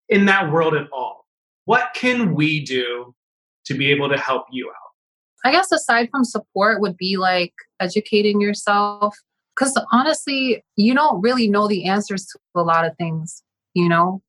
[0.09, 1.26] in that world at all,
[1.66, 3.13] what can we do
[3.66, 5.47] to be able to help you out?
[5.47, 9.16] I guess aside from support would be like educating yourself.
[9.55, 13.41] Because honestly, you don't really know the answers to a lot of things,
[13.74, 14.22] you know?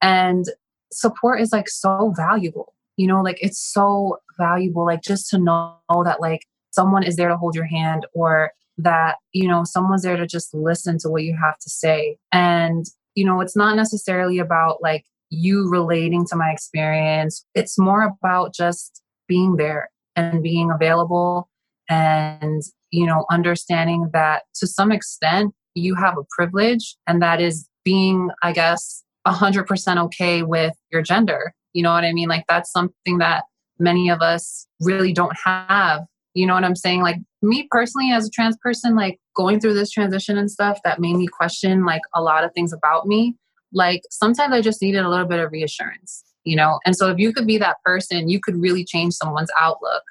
[0.00, 0.46] And
[0.92, 3.22] support is like so valuable, you know?
[3.22, 7.54] Like it's so valuable, like just to know that like someone is there to hold
[7.54, 11.58] your hand or that, you know, someone's there to just listen to what you have
[11.58, 12.16] to say.
[12.32, 18.02] And, you know, it's not necessarily about like you relating to my experience, it's more
[18.02, 21.48] about just being there and being available
[21.88, 27.68] and you know understanding that to some extent you have a privilege and that is
[27.84, 31.54] being i guess 100% okay with your gender.
[31.72, 32.28] You know what i mean?
[32.28, 33.44] Like that's something that
[33.78, 36.02] many of us really don't have.
[36.34, 37.02] You know what i'm saying?
[37.02, 41.00] Like me personally as a trans person like going through this transition and stuff that
[41.00, 43.34] made me question like a lot of things about me
[43.72, 46.80] like sometimes i just needed a little bit of reassurance you know?
[46.84, 50.02] And so if you could be that person you could really change someone's outlook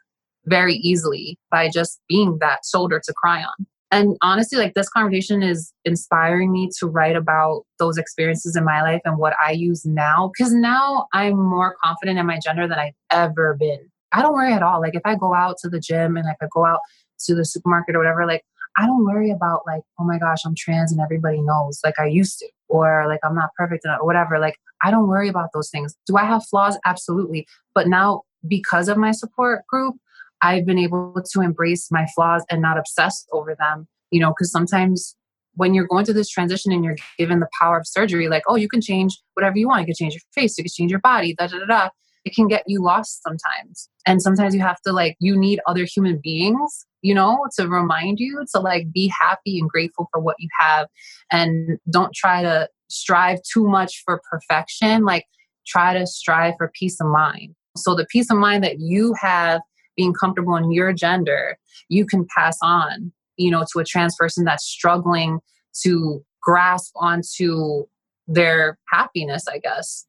[0.45, 5.43] very easily by just being that shoulder to cry on and honestly like this conversation
[5.43, 9.85] is inspiring me to write about those experiences in my life and what i use
[9.85, 13.79] now because now i'm more confident in my gender than i've ever been
[14.11, 16.37] i don't worry at all like if i go out to the gym and if
[16.41, 16.79] i go out
[17.19, 18.43] to the supermarket or whatever like
[18.77, 22.05] i don't worry about like oh my gosh i'm trans and everybody knows like i
[22.05, 24.39] used to or like I'm not perfect or uh, whatever.
[24.39, 25.95] Like I don't worry about those things.
[26.07, 26.79] Do I have flaws?
[26.85, 27.45] Absolutely.
[27.75, 29.95] But now because of my support group,
[30.41, 34.51] I've been able to embrace my flaws and not obsess over them, you know, because
[34.51, 35.15] sometimes
[35.55, 38.55] when you're going through this transition and you're given the power of surgery, like, oh,
[38.55, 39.81] you can change whatever you want.
[39.81, 41.89] You can change your face, you can change your body, da da da da.
[42.23, 43.89] It can get you lost sometimes.
[44.05, 48.19] And sometimes you have to like, you need other human beings, you know, to remind
[48.19, 50.87] you to like be happy and grateful for what you have.
[51.31, 55.03] And don't try to strive too much for perfection.
[55.03, 55.25] Like,
[55.65, 57.55] try to strive for peace of mind.
[57.77, 59.61] So the peace of mind that you have
[59.95, 61.57] being comfortable in your gender,
[61.89, 65.39] you can pass on, you know, to a trans person that's struggling
[65.83, 67.85] to grasp onto
[68.27, 70.05] their happiness, I guess,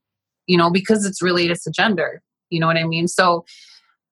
[0.46, 2.22] you know, because it's related to gender.
[2.50, 3.08] You know what I mean?
[3.08, 3.44] So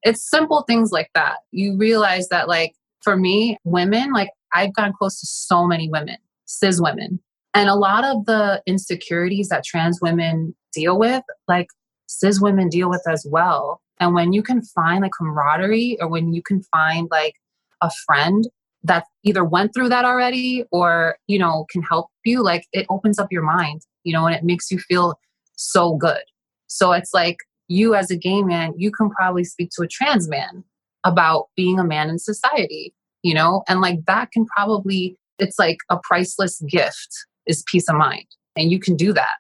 [0.03, 1.37] it's simple things like that.
[1.51, 6.17] You realize that, like, for me, women, like, I've gotten close to so many women,
[6.47, 7.21] cis women.
[7.55, 11.69] And a lot of the insecurities that trans women deal with, like,
[12.07, 13.81] cis women deal with as well.
[14.01, 17.35] And when you can find like camaraderie or when you can find like
[17.83, 18.49] a friend
[18.83, 23.19] that either went through that already or, you know, can help you, like it opens
[23.19, 25.19] up your mind, you know, and it makes you feel
[25.57, 26.23] so good.
[26.67, 27.37] So it's like
[27.69, 30.65] you as a gay man, you can probably speak to a trans man
[31.05, 35.79] about being a man in society, you know, and like that can probably, it's like
[35.91, 37.09] a priceless gift
[37.47, 38.27] is peace of mind.
[38.57, 39.37] And you can do that.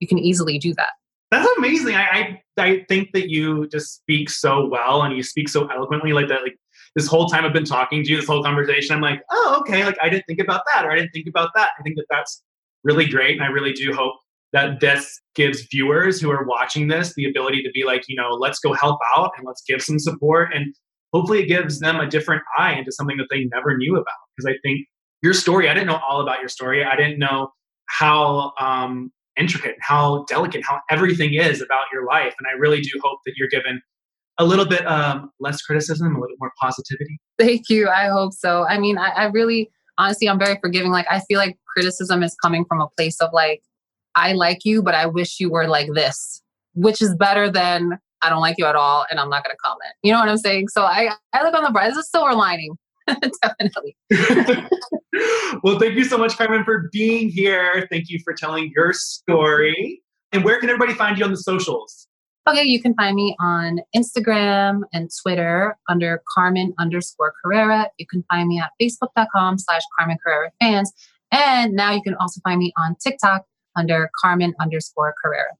[0.00, 0.90] You can easily do that.
[1.30, 1.94] That's amazing.
[1.94, 6.12] I, I, I think that you just speak so well and you speak so eloquently
[6.12, 6.42] like that.
[6.42, 6.56] Like
[6.94, 9.84] this whole time I've been talking to you, this whole conversation, I'm like, oh, okay.
[9.84, 11.70] Like I didn't think about that, or I didn't think about that.
[11.78, 12.42] I think that that's
[12.84, 14.14] really great, and I really do hope
[14.52, 18.30] that this gives viewers who are watching this the ability to be like, you know,
[18.30, 20.74] let's go help out and let's give some support, and
[21.12, 24.06] hopefully it gives them a different eye into something that they never knew about.
[24.36, 24.86] Because I think
[25.22, 26.84] your story, I didn't know all about your story.
[26.84, 27.52] I didn't know
[27.86, 32.34] how um, intricate, and how delicate, how everything is about your life.
[32.38, 33.80] And I really do hope that you're given
[34.38, 37.18] a little bit um, less criticism, a little more positivity.
[37.38, 37.88] Thank you.
[37.88, 38.66] I hope so.
[38.66, 40.90] I mean, I, I really, honestly, I'm very forgiving.
[40.90, 43.62] Like, I feel like criticism is coming from a place of like,
[44.14, 46.42] I like you, but I wish you were like this,
[46.74, 49.58] which is better than I don't like you at all and I'm not going to
[49.64, 49.94] comment.
[50.02, 50.68] You know what I'm saying?
[50.68, 51.86] So I, I look on the bright.
[51.86, 52.76] There's a silver lining.
[53.06, 53.96] Definitely.
[55.62, 57.86] well, thank you so much, Carmen, for being here.
[57.90, 60.02] Thank you for telling your story.
[60.32, 62.06] And where can everybody find you on the socials?
[62.48, 67.88] Okay, you can find me on Instagram and Twitter under Carmen underscore Carrera.
[67.98, 70.92] You can find me at facebook.com slash Carmen Carrera fans.
[71.30, 73.44] And now you can also find me on TikTok
[73.76, 75.50] under Carmen underscore Carrera.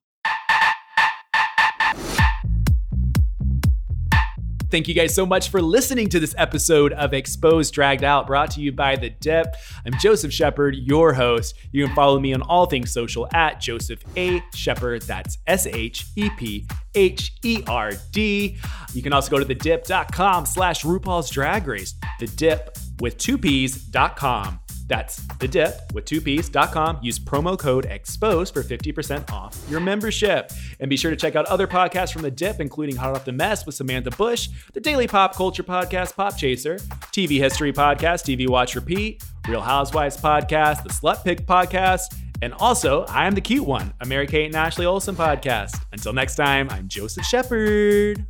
[4.72, 8.52] Thank you guys so much for listening to this episode of Exposed Dragged Out, brought
[8.52, 9.54] to you by The Dipp.
[9.84, 11.56] I'm Joseph Shepherd, your host.
[11.72, 14.42] You can follow me on all things social at Joseph A.
[14.54, 15.02] Shepherd.
[15.02, 18.56] That's S H E P H E R D.
[18.94, 21.94] You can also go to thedipp.com slash RuPaul's Drag Race.
[22.18, 24.58] The Dipp with two P's.com.
[24.92, 26.98] That's the Dipp with two piece.com.
[27.00, 30.52] Use promo code EXPOSE for 50% off your membership.
[30.80, 33.32] And be sure to check out other podcasts from The Dipp, including Hot Off the
[33.32, 36.76] Mess with Samantha Bush, the Daily Pop Culture Podcast, Pop Chaser,
[37.10, 43.06] TV History Podcast, TV Watch Repeat, Real Housewives Podcast, The Slut Pick Podcast, and also
[43.06, 45.74] I Am the Cute One, a Mary Kate and Ashley Olsen podcast.
[45.92, 48.26] Until next time, I'm Joseph Shepherd.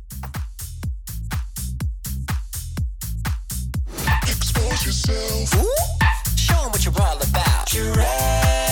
[4.21, 5.61] Expose yourself.
[5.61, 5.92] Ooh
[6.69, 7.67] what you're all about.
[7.67, 8.62] Giraffe.